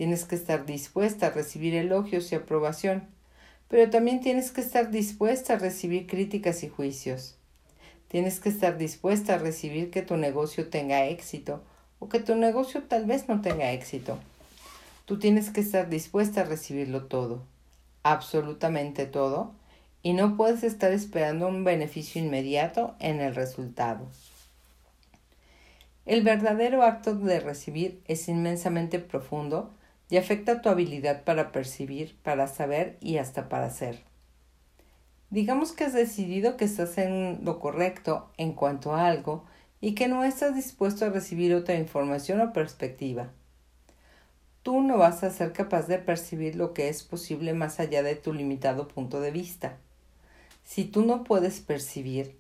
Tienes 0.02 0.26
que 0.26 0.34
estar 0.34 0.66
dispuesta 0.66 1.28
a 1.28 1.30
recibir 1.30 1.76
elogios 1.76 2.32
y 2.32 2.36
aprobación, 2.36 3.04
pero 3.68 3.88
también 3.92 4.20
tienes 4.20 4.50
que 4.50 4.62
estar 4.62 4.90
dispuesta 4.90 5.54
a 5.54 5.58
recibir 5.60 6.08
críticas 6.08 6.64
y 6.64 6.70
juicios. 6.70 7.36
Tienes 8.08 8.40
que 8.40 8.50
estar 8.50 8.80
dispuesta 8.80 9.36
a 9.36 9.38
recibir 9.38 9.92
que 9.92 10.02
tu 10.02 10.18
negocio 10.18 10.70
tenga 10.70 11.06
éxito 11.06 11.62
o 12.00 12.10
que 12.10 12.20
tu 12.20 12.36
negocio 12.36 12.82
tal 12.82 13.06
vez 13.06 13.30
no 13.30 13.42
tenga 13.42 13.74
éxito. 13.74 14.18
Tú 15.06 15.20
tienes 15.20 15.52
que 15.52 15.62
estar 15.62 15.88
dispuesta 15.88 16.42
a 16.42 16.46
recibirlo 16.46 17.06
todo, 17.06 17.44
absolutamente 18.02 19.06
todo, 19.06 19.54
y 20.02 20.14
no 20.14 20.36
puedes 20.36 20.64
estar 20.64 20.92
esperando 20.92 21.48
un 21.48 21.64
beneficio 21.64 22.20
inmediato 22.20 22.96
en 22.98 23.22
el 23.22 23.36
resultado. 23.36 24.08
El 26.08 26.24
verdadero 26.24 26.82
acto 26.82 27.14
de 27.14 27.40
recibir 27.40 28.02
es 28.08 28.28
inmensamente 28.28 28.98
profundo 28.98 29.70
y 30.12 30.18
afecta 30.18 30.62
tu 30.62 30.68
habilidad 30.68 31.24
para 31.24 31.54
percibir, 31.54 32.18
para 32.22 32.48
saber 32.48 32.98
y 33.00 33.18
hasta 33.18 33.48
para 33.48 33.70
ser. 33.70 34.04
Digamos 35.30 35.72
que 35.72 35.86
has 35.86 35.94
decidido 35.94 36.58
que 36.58 36.66
estás 36.66 36.98
en 36.98 37.40
lo 37.46 37.60
correcto 37.60 38.30
en 38.36 38.52
cuanto 38.52 38.94
a 38.94 39.08
algo 39.08 39.46
y 39.80 39.96
que 39.96 40.10
no 40.10 40.26
estás 40.26 40.54
dispuesto 40.54 41.06
a 41.06 41.10
recibir 41.10 41.56
otra 41.56 41.76
información 41.76 42.42
o 42.42 42.52
perspectiva. 42.52 43.32
Tú 44.64 44.82
no 44.82 44.98
vas 44.98 45.24
a 45.24 45.32
ser 45.32 45.54
capaz 45.54 45.88
de 45.88 45.98
percibir 45.98 46.58
lo 46.58 46.74
que 46.74 46.90
es 46.90 47.04
posible 47.04 47.54
más 47.54 47.80
allá 47.80 48.04
de 48.04 48.16
tu 48.16 48.34
limitado 48.34 48.90
punto 48.90 49.22
de 49.22 49.32
vista. 49.32 49.78
Si 50.66 50.84
tú 50.84 51.06
no 51.06 51.24
puedes 51.24 51.62
percibir, 51.62 52.38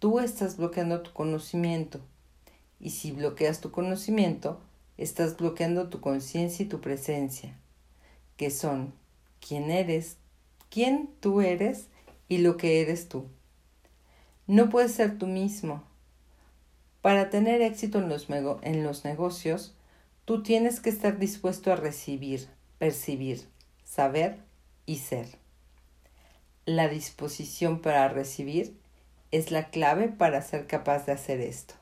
tú 0.00 0.20
estás 0.20 0.58
bloqueando 0.58 1.00
tu 1.00 1.14
conocimiento. 1.14 2.00
Y 2.78 2.90
si 2.90 3.10
bloqueas 3.10 3.62
tu 3.62 3.70
conocimiento, 3.70 4.60
estás 4.98 5.36
bloqueando 5.36 5.88
tu 5.88 6.00
conciencia 6.00 6.64
y 6.64 6.68
tu 6.68 6.80
presencia, 6.80 7.56
que 8.36 8.50
son 8.50 8.94
quién 9.46 9.70
eres, 9.70 10.16
quién 10.70 11.10
tú 11.20 11.40
eres 11.40 11.88
y 12.28 12.38
lo 12.38 12.56
que 12.56 12.80
eres 12.80 13.08
tú. 13.08 13.26
No 14.46 14.68
puedes 14.68 14.92
ser 14.92 15.18
tú 15.18 15.26
mismo. 15.26 15.82
Para 17.02 17.30
tener 17.30 17.62
éxito 17.62 17.98
en 17.98 18.08
los, 18.08 18.28
en 18.30 18.82
los 18.82 19.04
negocios, 19.04 19.74
tú 20.24 20.42
tienes 20.42 20.80
que 20.80 20.90
estar 20.90 21.18
dispuesto 21.18 21.72
a 21.72 21.76
recibir, 21.76 22.48
percibir, 22.78 23.48
saber 23.84 24.38
y 24.86 24.96
ser. 24.96 25.26
La 26.64 26.88
disposición 26.88 27.80
para 27.80 28.08
recibir 28.08 28.76
es 29.30 29.50
la 29.50 29.70
clave 29.70 30.08
para 30.08 30.42
ser 30.42 30.66
capaz 30.66 31.06
de 31.06 31.12
hacer 31.12 31.40
esto. 31.40 31.74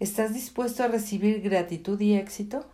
¿Estás 0.00 0.32
dispuesto 0.32 0.82
a 0.82 0.88
recibir 0.88 1.42
gratitud 1.42 2.00
y 2.00 2.14
éxito? 2.14 2.64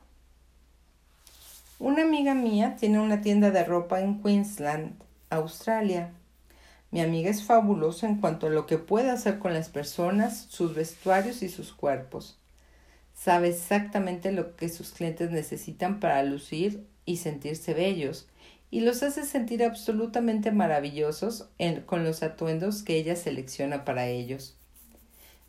Una 1.81 2.03
amiga 2.03 2.35
mía 2.35 2.77
tiene 2.79 3.01
una 3.01 3.21
tienda 3.21 3.51
de 3.51 3.65
ropa 3.65 4.01
en 4.01 4.23
Queensland, 4.23 4.93
Australia. 5.31 6.13
Mi 6.93 7.01
amiga 7.01 7.29
es 7.29 7.43
fabulosa 7.43 8.07
en 8.07 8.21
cuanto 8.21 8.47
a 8.47 8.51
lo 8.51 8.67
que 8.67 8.79
puede 8.79 9.11
hacer 9.11 9.41
con 9.41 9.55
las 9.55 9.69
personas, 9.69 10.47
sus 10.51 10.77
vestuarios 10.77 11.43
y 11.43 11.49
sus 11.49 11.73
cuerpos. 11.73 12.39
Sabe 13.13 13.49
exactamente 13.49 14.31
lo 14.31 14.55
que 14.55 14.69
sus 14.69 14.93
clientes 14.93 15.33
necesitan 15.33 15.99
para 15.99 16.23
lucir 16.23 16.87
y 17.07 17.17
sentirse 17.17 17.75
bellos, 17.75 18.29
y 18.71 18.83
los 18.83 19.03
hace 19.03 19.25
sentir 19.25 19.65
absolutamente 19.65 20.53
maravillosos 20.53 21.49
con 21.87 22.05
los 22.05 22.23
atuendos 22.23 22.85
que 22.85 22.95
ella 22.99 23.17
selecciona 23.17 23.85
para 23.85 24.07
ellos. 24.07 24.57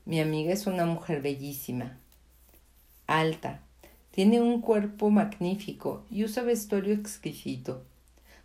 Mi 0.08 0.22
amiga 0.22 0.54
es 0.54 0.68
una 0.68 0.86
mujer 0.86 1.22
bellísima, 1.22 1.98
alta, 3.08 3.60
tiene 4.12 4.40
un 4.40 4.62
cuerpo 4.62 5.10
magnífico 5.10 6.06
y 6.10 6.24
usa 6.24 6.44
vestuario 6.44 6.94
exquisito. 6.94 7.84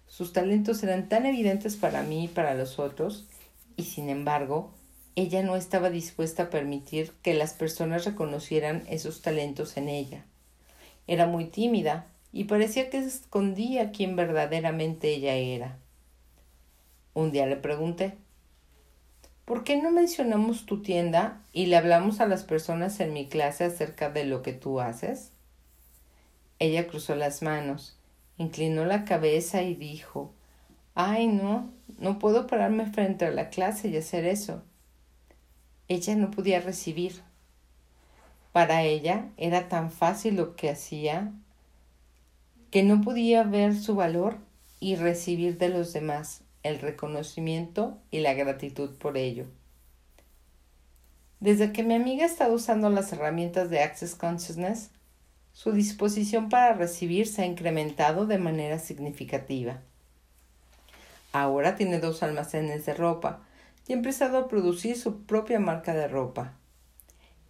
Sus 0.09 0.33
talentos 0.33 0.83
eran 0.83 1.09
tan 1.09 1.25
evidentes 1.25 1.77
para 1.77 2.03
mí 2.03 2.25
y 2.25 2.27
para 2.29 2.55
los 2.55 2.81
otros, 2.81 3.29
y 3.77 3.85
sin 3.85 4.09
embargo, 4.09 4.73
ella 5.15 5.45
no 5.45 5.55
estaba 5.55 5.89
dispuesta 5.89 6.43
a 6.43 6.51
permitir 6.51 7.13
que 7.23 7.33
las 7.33 7.53
personas 7.55 8.07
reconocieran 8.07 8.83
esos 8.89 9.23
talentos 9.23 9.77
en 9.77 9.89
ella. 9.89 10.25
Era 11.07 11.29
muy 11.29 11.45
tímida 11.45 12.07
y 12.33 12.43
parecía 12.43 12.91
que 12.91 12.99
escondía 12.99 13.93
quién 13.93 14.17
verdaderamente 14.17 15.15
ella 15.15 15.37
era. 15.37 15.79
Un 17.15 17.31
día 17.31 17.47
le 17.47 17.55
pregunté 17.55 18.17
¿Por 19.53 19.65
qué 19.65 19.77
no 19.77 19.91
mencionamos 19.91 20.65
tu 20.65 20.81
tienda 20.81 21.43
y 21.53 21.67
le 21.67 21.77
hablamos 21.77 22.21
a 22.21 22.27
las 22.27 22.43
personas 22.43 23.01
en 23.01 23.13
mi 23.13 23.29
clase 23.29 23.65
acerca 23.65 24.09
de 24.09 24.25
lo 24.25 24.41
que 24.41 24.55
tú 24.55 24.81
haces? 24.81 25.31
Ella 26.59 26.87
cruzó 26.87 27.17
las 27.17 27.43
manos, 27.43 27.99
inclinó 28.39 28.87
la 28.87 29.05
cabeza 29.05 29.61
y 29.61 29.75
dijo 29.75 30.33
Ay, 30.95 31.27
no, 31.27 31.71
no 31.99 32.19
puedo 32.19 32.47
pararme 32.47 32.87
frente 32.87 33.27
a 33.27 33.31
la 33.31 33.51
clase 33.51 33.89
y 33.89 33.97
hacer 33.99 34.25
eso. 34.25 34.63
Ella 35.87 36.17
no 36.17 36.31
podía 36.31 36.61
recibir. 36.61 37.21
Para 38.53 38.85
ella 38.85 39.29
era 39.37 39.69
tan 39.69 39.91
fácil 39.91 40.37
lo 40.37 40.57
que 40.57 40.71
hacía 40.71 41.31
que 42.71 42.83
no 42.83 43.03
podía 43.03 43.43
ver 43.43 43.77
su 43.77 43.97
valor 43.97 44.39
y 44.81 44.97
recibir 44.97 45.59
de 45.59 45.69
los 45.69 45.93
demás 45.93 46.41
el 46.63 46.79
reconocimiento 46.79 47.99
y 48.11 48.21
la 48.21 48.35
gratitud 48.35 48.91
por 48.99 49.17
ello. 49.17 49.47
Desde 51.41 51.73
que 51.73 51.83
mi 51.83 51.95
amiga 51.95 52.25
está 52.25 52.49
usando 52.49 52.89
las 52.89 53.13
herramientas 53.13 53.69
de 53.69 53.83
Access 53.83 54.15
Consciousness, 54.15 54.91
su 55.53 55.73
disposición 55.73 56.49
para 56.49 56.73
recibir 56.75 57.27
se 57.27 57.43
ha 57.43 57.47
incrementado 57.47 58.27
de 58.27 58.39
manera 58.39 58.79
significativa. 58.79 59.81
Ahora 61.33 61.77
tiene 61.77 61.99
dos 61.99 62.23
almacenes 62.23 62.87
de 62.87 62.95
ropa 62.95 63.41
y 63.89 63.93
ha 63.93 63.97
empezado 63.97 64.39
a 64.39 64.49
producir 64.49 64.97
su 64.97 65.25
propia 65.25 65.59
marca 65.59 65.95
de 65.95 66.07
ropa. 66.07 66.55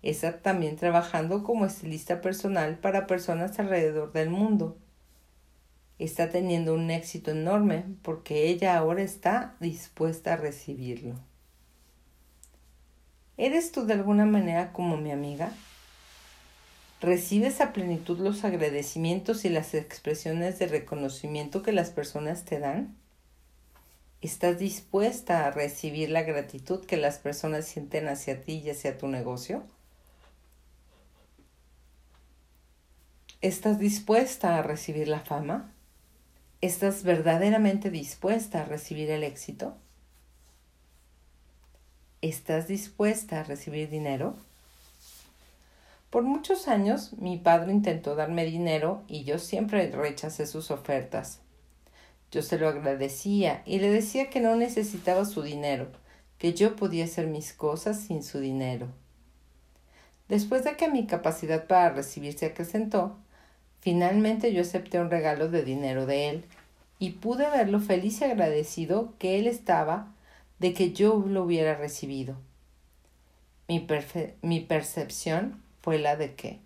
Está 0.02 0.40
también 0.40 0.76
trabajando 0.76 1.42
como 1.42 1.66
estilista 1.66 2.20
personal 2.20 2.78
para 2.78 3.06
personas 3.06 3.58
alrededor 3.58 4.12
del 4.12 4.30
mundo 4.30 4.78
está 6.04 6.30
teniendo 6.30 6.74
un 6.74 6.90
éxito 6.90 7.30
enorme 7.30 7.84
porque 8.02 8.48
ella 8.48 8.76
ahora 8.76 9.02
está 9.02 9.56
dispuesta 9.60 10.34
a 10.34 10.36
recibirlo. 10.36 11.14
¿Eres 13.36 13.72
tú 13.72 13.86
de 13.86 13.94
alguna 13.94 14.26
manera 14.26 14.72
como 14.72 14.96
mi 14.96 15.10
amiga? 15.10 15.52
¿Recibes 17.00 17.60
a 17.60 17.72
plenitud 17.72 18.18
los 18.20 18.44
agradecimientos 18.44 19.44
y 19.44 19.48
las 19.48 19.74
expresiones 19.74 20.58
de 20.58 20.68
reconocimiento 20.68 21.62
que 21.62 21.72
las 21.72 21.90
personas 21.90 22.44
te 22.44 22.60
dan? 22.60 22.94
¿Estás 24.20 24.58
dispuesta 24.60 25.46
a 25.46 25.50
recibir 25.50 26.10
la 26.10 26.22
gratitud 26.22 26.84
que 26.84 26.96
las 26.96 27.18
personas 27.18 27.66
sienten 27.66 28.06
hacia 28.06 28.40
ti 28.42 28.62
y 28.64 28.70
hacia 28.70 28.98
tu 28.98 29.08
negocio? 29.08 29.64
¿Estás 33.40 33.80
dispuesta 33.80 34.56
a 34.56 34.62
recibir 34.62 35.08
la 35.08 35.18
fama? 35.18 35.72
¿Estás 36.62 37.02
verdaderamente 37.02 37.90
dispuesta 37.90 38.60
a 38.60 38.64
recibir 38.64 39.10
el 39.10 39.24
éxito? 39.24 39.74
¿Estás 42.20 42.68
dispuesta 42.68 43.40
a 43.40 43.42
recibir 43.42 43.90
dinero? 43.90 44.36
Por 46.10 46.22
muchos 46.22 46.68
años 46.68 47.14
mi 47.14 47.36
padre 47.36 47.72
intentó 47.72 48.14
darme 48.14 48.44
dinero 48.44 49.02
y 49.08 49.24
yo 49.24 49.40
siempre 49.40 49.90
rechacé 49.90 50.46
sus 50.46 50.70
ofertas. 50.70 51.40
Yo 52.30 52.42
se 52.42 52.60
lo 52.60 52.68
agradecía 52.68 53.64
y 53.66 53.80
le 53.80 53.90
decía 53.90 54.30
que 54.30 54.38
no 54.38 54.54
necesitaba 54.54 55.24
su 55.24 55.42
dinero, 55.42 55.88
que 56.38 56.54
yo 56.54 56.76
podía 56.76 57.06
hacer 57.06 57.26
mis 57.26 57.52
cosas 57.52 57.98
sin 57.98 58.22
su 58.22 58.38
dinero. 58.38 58.86
Después 60.28 60.62
de 60.62 60.76
que 60.76 60.88
mi 60.88 61.08
capacidad 61.08 61.66
para 61.66 61.90
recibir 61.90 62.38
se 62.38 62.46
acrecentó, 62.46 63.18
Finalmente 63.82 64.52
yo 64.52 64.62
acepté 64.62 65.00
un 65.00 65.10
regalo 65.10 65.48
de 65.48 65.64
dinero 65.64 66.06
de 66.06 66.28
él 66.28 66.44
y 67.00 67.10
pude 67.10 67.50
verlo 67.50 67.80
feliz 67.80 68.20
y 68.20 68.24
agradecido 68.24 69.12
que 69.18 69.40
él 69.40 69.48
estaba 69.48 70.06
de 70.60 70.72
que 70.72 70.92
yo 70.92 71.24
lo 71.26 71.42
hubiera 71.42 71.74
recibido. 71.74 72.36
Mi, 73.66 73.84
mi 74.40 74.60
percepción 74.60 75.60
fue 75.80 75.98
la 75.98 76.14
de 76.14 76.36
que, 76.36 76.60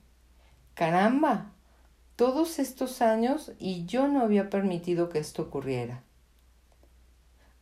caramba, 0.75 1.53
todos 2.17 2.59
estos 2.59 3.01
años 3.01 3.53
y 3.59 3.87
yo 3.87 4.09
no 4.09 4.21
había 4.21 4.51
permitido 4.51 5.09
que 5.09 5.19
esto 5.19 5.41
ocurriera. 5.41 6.03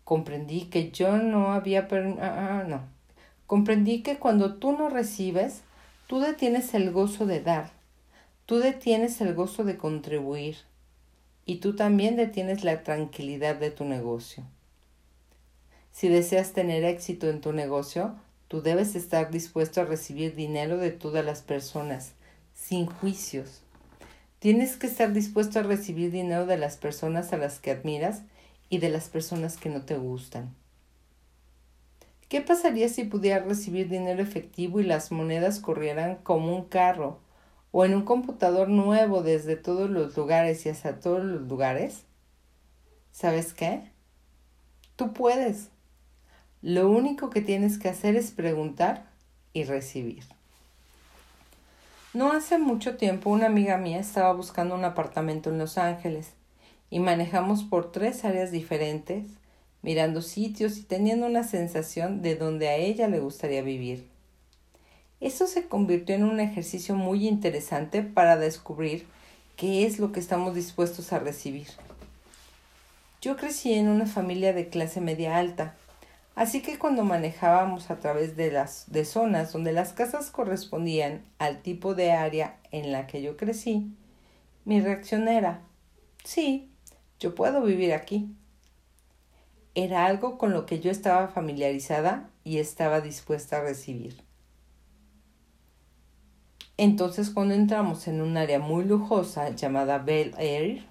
Comprendí 0.03 0.63
que 0.63 0.91
yo 0.91 1.17
no 1.19 1.53
había... 1.53 1.87
Ah, 2.21 2.61
ah, 2.61 2.65
no. 2.67 2.81
Comprendí 3.47 4.03
que 4.03 4.19
cuando 4.19 4.57
tú 4.57 4.73
no 4.73 4.89
recibes, 4.89 5.63
tú 6.09 6.19
detienes 6.19 6.75
el 6.75 6.91
gozo 6.91 7.25
de 7.25 7.41
dar 7.41 7.74
Tú 8.47 8.59
detienes 8.59 9.23
el 9.23 9.35
gozo 9.35 9.65
de 9.65 9.79
contribuir 9.79 10.59
y 11.47 11.57
tú 11.57 11.77
también 11.77 12.15
detienes 12.15 12.63
la 12.63 12.83
tranquilidad 12.83 13.57
de 13.57 13.71
tu 13.71 13.87
negocio. 13.87 14.45
Si 15.93 16.09
deseas 16.09 16.53
tener 16.53 16.85
éxito 16.85 17.31
en 17.31 17.41
tu 17.41 17.55
negocio, 17.55 18.17
tú 18.49 18.61
debes 18.61 18.97
estar 18.97 19.31
dispuesto 19.31 19.81
a 19.81 19.85
recibir 19.85 20.35
dinero 20.35 20.77
de 20.77 20.91
todas 20.91 21.25
las 21.25 21.41
personas, 21.41 22.13
sin 22.53 22.85
juicios. 22.85 23.63
Tienes 24.41 24.77
que 24.77 24.89
estar 24.89 25.15
dispuesto 25.15 25.61
a 25.61 25.63
recibir 25.63 26.11
dinero 26.11 26.45
de 26.45 26.59
las 26.59 26.77
personas 26.77 27.33
a 27.33 27.39
las 27.39 27.61
que 27.61 27.71
admiras 27.71 28.25
y 28.69 28.77
de 28.77 28.91
las 28.91 29.09
personas 29.09 29.57
que 29.57 29.71
no 29.71 29.87
te 29.87 29.97
gustan. 29.97 30.55
¿Qué 32.29 32.43
pasaría 32.43 32.91
si 32.91 33.05
pudieras 33.05 33.47
recibir 33.47 33.89
dinero 33.89 34.23
efectivo 34.23 34.81
y 34.81 34.85
las 34.85 35.13
monedas 35.13 35.61
corrieran 35.61 36.17
como 36.17 36.55
un 36.55 36.65
carro 36.65 37.24
o 37.77 37.85
en 37.85 37.93
un 37.93 38.05
computador 38.05 38.69
nuevo 38.69 39.25
desde 39.25 39.57
todos 39.57 39.91
los 39.91 40.17
lugares 40.17 40.65
y 40.65 40.69
hasta 40.69 41.01
todos 41.01 41.25
los 41.25 41.43
lugares, 41.43 42.05
¿sabes 43.11 43.53
qué? 43.53 43.91
Tú 44.95 45.13
puedes. 45.13 45.71
Lo 46.63 46.89
único 46.89 47.31
que 47.31 47.41
tienes 47.41 47.81
que 47.81 47.89
hacer 47.89 48.15
es 48.15 48.31
preguntar 48.31 49.07
y 49.53 49.65
recibir. 49.65 50.23
No 52.13 52.31
hace 52.31 52.59
mucho 52.59 52.97
tiempo 52.97 53.31
una 53.31 53.47
amiga 53.47 53.77
mía 53.77 53.99
estaba 53.99 54.33
buscando 54.33 54.77
un 54.77 54.85
apartamento 54.85 55.51
en 55.51 55.59
Los 55.59 55.77
Ángeles 55.77 56.31
y 56.91 57.01
manejamos 57.01 57.65
por 57.65 57.91
tres 57.91 58.25
áreas 58.25 58.53
diferentes, 58.53 59.27
mirando 59.83 60.23
sitios 60.23 60.79
y 60.79 60.85
teniendo 60.85 61.27
una 61.27 61.43
sensación 61.43 62.23
de 62.23 62.37
donde 62.37 62.69
a 62.69 62.77
ella 62.77 63.09
le 63.09 63.19
gustaría 63.19 63.63
vivir. 63.63 64.14
Esto 65.25 65.47
se 65.47 65.69
convirtió 65.69 66.15
en 66.15 66.25
un 66.25 66.39
ejercicio 66.39 66.95
muy 66.95 67.27
interesante 67.27 68.03
para 68.03 68.37
descubrir 68.37 69.07
qué 69.57 69.87
es 69.87 69.99
lo 69.99 70.13
que 70.13 70.21
estamos 70.21 70.55
dispuestos 70.55 71.15
a 71.15 71.19
recibir. 71.19 71.69
Yo 73.23 73.35
crecí 73.39 73.73
en 73.73 73.89
una 73.89 74.05
familia 74.05 74.53
de 74.53 74.69
clase 74.69 75.01
media 75.01 75.39
alta, 75.39 75.77
así 76.35 76.61
que 76.61 76.79
cuando 76.79 77.05
manejábamos 77.05 77.91
a 77.91 78.01
través 78.01 78.37
de 78.37 78.53
las 78.53 78.93
de 78.93 79.07
zonas 79.07 79.55
donde 79.55 79.73
las 79.73 79.95
casas 79.95 80.31
correspondían 80.31 81.25
al 81.39 81.63
tipo 81.63 81.95
de 81.95 82.13
área 82.13 82.59
en 82.71 82.93
la 82.93 83.07
que 83.07 83.23
yo 83.23 83.39
crecí, 83.39 83.97
mi 84.67 84.83
reacción 84.83 85.27
era 85.29 85.63
sí, 86.23 86.71
yo 87.19 87.35
puedo 87.35 87.63
vivir 87.63 87.95
aquí. 87.95 88.29
Era 89.75 90.05
algo 90.05 90.37
con 90.37 90.53
lo 90.53 90.67
que 90.67 90.81
yo 90.81 90.91
estaba 90.91 91.29
familiarizada 91.29 92.29
y 92.45 92.59
estaba 92.59 93.01
dispuesta 93.01 93.57
a 93.57 93.63
recibir. 93.63 94.24
Entonces 96.77 97.31
cuando 97.31 97.55
entramos 97.55 98.09
en 98.09 98.21
un 98.21 98.37
área 98.37 98.59
muy 98.59 98.85
lujosa 98.85 99.51
llamada 99.51 99.99
Bel 99.99 100.35
Air, 100.39 100.83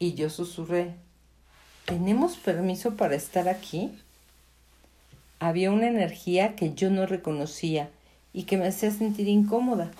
y 0.00 0.14
yo 0.14 0.30
susurré, 0.30 0.94
¿tenemos 1.84 2.36
permiso 2.36 2.96
para 2.96 3.14
estar 3.14 3.48
aquí? 3.48 3.92
Había 5.38 5.70
una 5.70 5.88
energía 5.88 6.56
que 6.56 6.74
yo 6.74 6.90
no 6.90 7.06
reconocía 7.06 7.90
y 8.32 8.44
que 8.44 8.56
me 8.56 8.66
hacía 8.66 8.90
sentir 8.90 9.28
incómoda. 9.28 9.90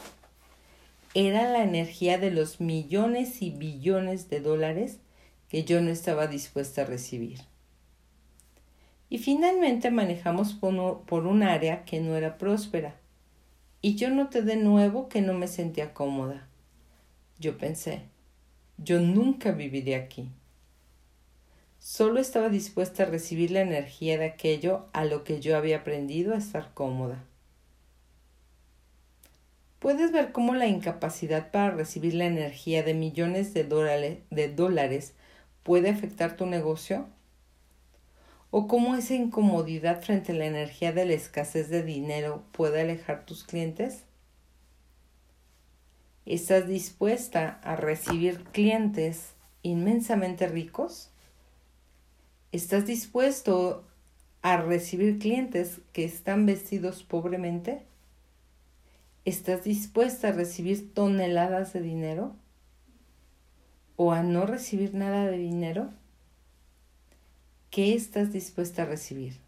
Era 1.14 1.50
la 1.50 1.62
energía 1.62 2.18
de 2.18 2.30
los 2.30 2.60
millones 2.60 3.42
y 3.42 3.50
billones 3.50 4.30
de 4.30 4.40
dólares 4.40 4.98
que 5.48 5.64
yo 5.64 5.80
no 5.80 5.90
estaba 5.90 6.26
dispuesta 6.26 6.82
a 6.82 6.86
recibir. 6.86 7.40
Y 9.08 9.18
finalmente 9.18 9.90
manejamos 9.90 10.54
por 10.54 11.26
un 11.26 11.42
área 11.42 11.84
que 11.84 12.00
no 12.00 12.16
era 12.16 12.38
próspera. 12.38 12.94
Y 13.82 13.94
yo 13.94 14.10
noté 14.10 14.42
de 14.42 14.56
nuevo 14.56 15.08
que 15.08 15.22
no 15.22 15.32
me 15.32 15.48
sentía 15.48 15.94
cómoda. 15.94 16.46
Yo 17.38 17.56
pensé, 17.56 18.02
yo 18.76 19.00
nunca 19.00 19.52
viviré 19.52 19.94
aquí. 19.94 20.30
Solo 21.78 22.20
estaba 22.20 22.50
dispuesta 22.50 23.04
a 23.04 23.06
recibir 23.06 23.50
la 23.52 23.62
energía 23.62 24.18
de 24.18 24.26
aquello 24.26 24.88
a 24.92 25.06
lo 25.06 25.24
que 25.24 25.40
yo 25.40 25.56
había 25.56 25.78
aprendido 25.78 26.34
a 26.34 26.38
estar 26.38 26.74
cómoda. 26.74 27.24
Puedes 29.78 30.12
ver 30.12 30.30
cómo 30.32 30.54
la 30.54 30.66
incapacidad 30.66 31.50
para 31.50 31.70
recibir 31.70 32.12
la 32.12 32.26
energía 32.26 32.82
de 32.82 32.92
millones 32.92 33.54
de 33.54 33.64
dólares, 33.64 35.14
puede 35.62 35.88
afectar 35.88 36.36
tu 36.36 36.44
negocio? 36.44 37.08
¿O 38.52 38.66
cómo 38.66 38.96
esa 38.96 39.14
incomodidad 39.14 40.02
frente 40.02 40.32
a 40.32 40.34
la 40.34 40.46
energía 40.46 40.92
de 40.92 41.04
la 41.04 41.12
escasez 41.12 41.68
de 41.68 41.84
dinero 41.84 42.42
puede 42.50 42.80
alejar 42.80 43.24
tus 43.24 43.44
clientes? 43.44 44.04
¿Estás 46.26 46.66
dispuesta 46.66 47.60
a 47.62 47.76
recibir 47.76 48.42
clientes 48.52 49.34
inmensamente 49.62 50.48
ricos? 50.48 51.10
¿Estás 52.50 52.86
dispuesto 52.86 53.84
a 54.42 54.56
recibir 54.56 55.20
clientes 55.20 55.80
que 55.92 56.04
están 56.04 56.44
vestidos 56.44 57.04
pobremente? 57.04 57.86
¿Estás 59.24 59.62
dispuesta 59.62 60.28
a 60.28 60.32
recibir 60.32 60.92
toneladas 60.92 61.72
de 61.72 61.82
dinero? 61.82 62.34
¿O 63.94 64.10
a 64.12 64.24
no 64.24 64.44
recibir 64.44 64.94
nada 64.94 65.26
de 65.26 65.38
dinero? 65.38 65.99
¿Qué 67.70 67.94
estás 67.94 68.32
dispuesta 68.32 68.82
a 68.82 68.86
recibir? 68.86 69.38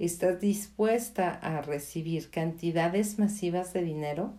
¿Estás 0.00 0.40
dispuesta 0.40 1.30
a 1.30 1.62
recibir 1.62 2.28
cantidades 2.30 3.20
masivas 3.20 3.72
de 3.72 3.82
dinero? 3.82 4.34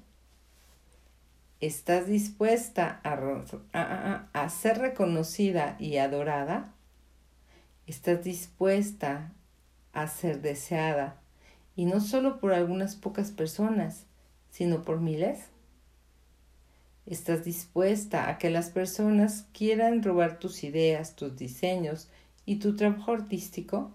¿Estás 1.62 2.08
dispuesta 2.08 3.00
a, 3.06 4.50
ser 4.50 4.80
reconocida 4.80 5.78
y 5.80 5.98
adorada? 6.00 6.74
¿Estás 7.88 8.26
dispuesta 8.26 9.32
a 9.94 10.06
ser 10.10 10.42
deseada 10.42 11.16
y 11.78 11.86
no 11.86 12.02
solo 12.02 12.42
por 12.42 12.52
algunas 12.52 12.98
pocas 12.98 13.32
personas, 13.32 14.06
sino 14.50 14.84
por 14.84 15.00
miles? 15.00 15.51
¿Estás 17.06 17.44
dispuesta 17.44 18.30
a 18.30 18.38
que 18.38 18.50
las 18.50 18.70
personas 18.70 19.48
quieran 19.54 20.04
robar 20.04 20.40
tus 20.40 20.64
ideas, 20.64 21.16
tus 21.16 21.36
diseños 21.36 22.10
y 22.46 22.58
tu 22.58 22.76
trabajo 22.76 23.14
artístico? 23.14 23.92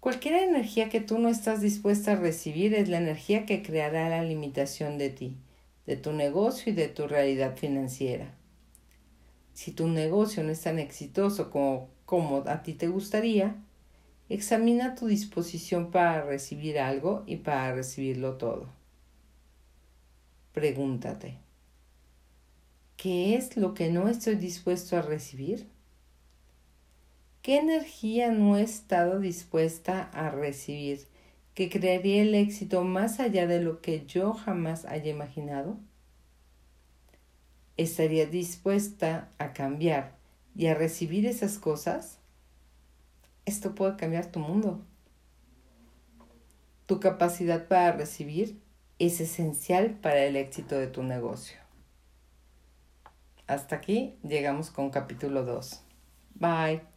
Cualquier 0.00 0.34
energía 0.34 0.88
que 0.88 1.00
tú 1.00 1.18
no 1.18 1.28
estás 1.28 1.60
dispuesta 1.60 2.12
a 2.12 2.16
recibir 2.16 2.74
es 2.74 2.88
la 2.88 2.98
energía 2.98 3.44
que 3.44 3.62
creará 3.62 4.08
la 4.08 4.22
limitación 4.22 4.98
de 4.98 5.10
ti, 5.10 5.36
de 5.86 5.96
tu 5.96 6.12
negocio 6.12 6.72
y 6.72 6.76
de 6.76 6.88
tu 6.88 7.06
realidad 7.06 7.56
financiera. 7.56 8.34
Si 9.52 9.72
tu 9.72 9.88
negocio 9.88 10.42
no 10.42 10.50
es 10.50 10.62
tan 10.62 10.78
exitoso 10.78 11.50
como, 11.50 11.90
como 12.06 12.44
a 12.46 12.62
ti 12.62 12.72
te 12.72 12.88
gustaría, 12.88 13.56
Examina 14.30 14.94
tu 14.94 15.08
disposición 15.08 15.90
para 15.90 16.22
recibir 16.22 16.78
algo 16.78 17.24
y 17.26 17.38
para 17.38 17.74
recibirlo 17.74 18.34
todo. 18.34 18.79
Pregúntate, 20.52 21.38
¿qué 22.96 23.36
es 23.36 23.56
lo 23.56 23.74
que 23.74 23.90
no 23.90 24.08
estoy 24.08 24.34
dispuesto 24.34 24.96
a 24.96 25.02
recibir? 25.02 25.68
¿Qué 27.42 27.58
energía 27.58 28.30
no 28.32 28.56
he 28.56 28.62
estado 28.62 29.18
dispuesta 29.18 30.10
a 30.12 30.30
recibir 30.30 31.06
que 31.54 31.70
crearía 31.70 32.22
el 32.22 32.34
éxito 32.34 32.84
más 32.84 33.20
allá 33.20 33.46
de 33.46 33.60
lo 33.60 33.80
que 33.80 34.04
yo 34.06 34.34
jamás 34.34 34.84
haya 34.84 35.10
imaginado? 35.10 35.78
¿Estaría 37.76 38.26
dispuesta 38.26 39.30
a 39.38 39.52
cambiar 39.52 40.16
y 40.54 40.66
a 40.66 40.74
recibir 40.74 41.26
esas 41.26 41.58
cosas? 41.58 42.20
esto 43.50 43.74
puede 43.74 43.96
cambiar 43.96 44.26
tu 44.26 44.38
mundo. 44.38 44.80
Tu 46.86 47.00
capacidad 47.00 47.66
para 47.68 47.92
recibir 47.92 48.60
es 49.00 49.20
esencial 49.20 49.98
para 50.02 50.24
el 50.24 50.36
éxito 50.36 50.78
de 50.78 50.86
tu 50.86 51.02
negocio. 51.02 51.58
Hasta 53.46 53.76
aquí 53.76 54.18
llegamos 54.22 54.70
con 54.70 54.90
capítulo 54.90 55.44
2. 55.44 55.82
Bye. 56.34 56.89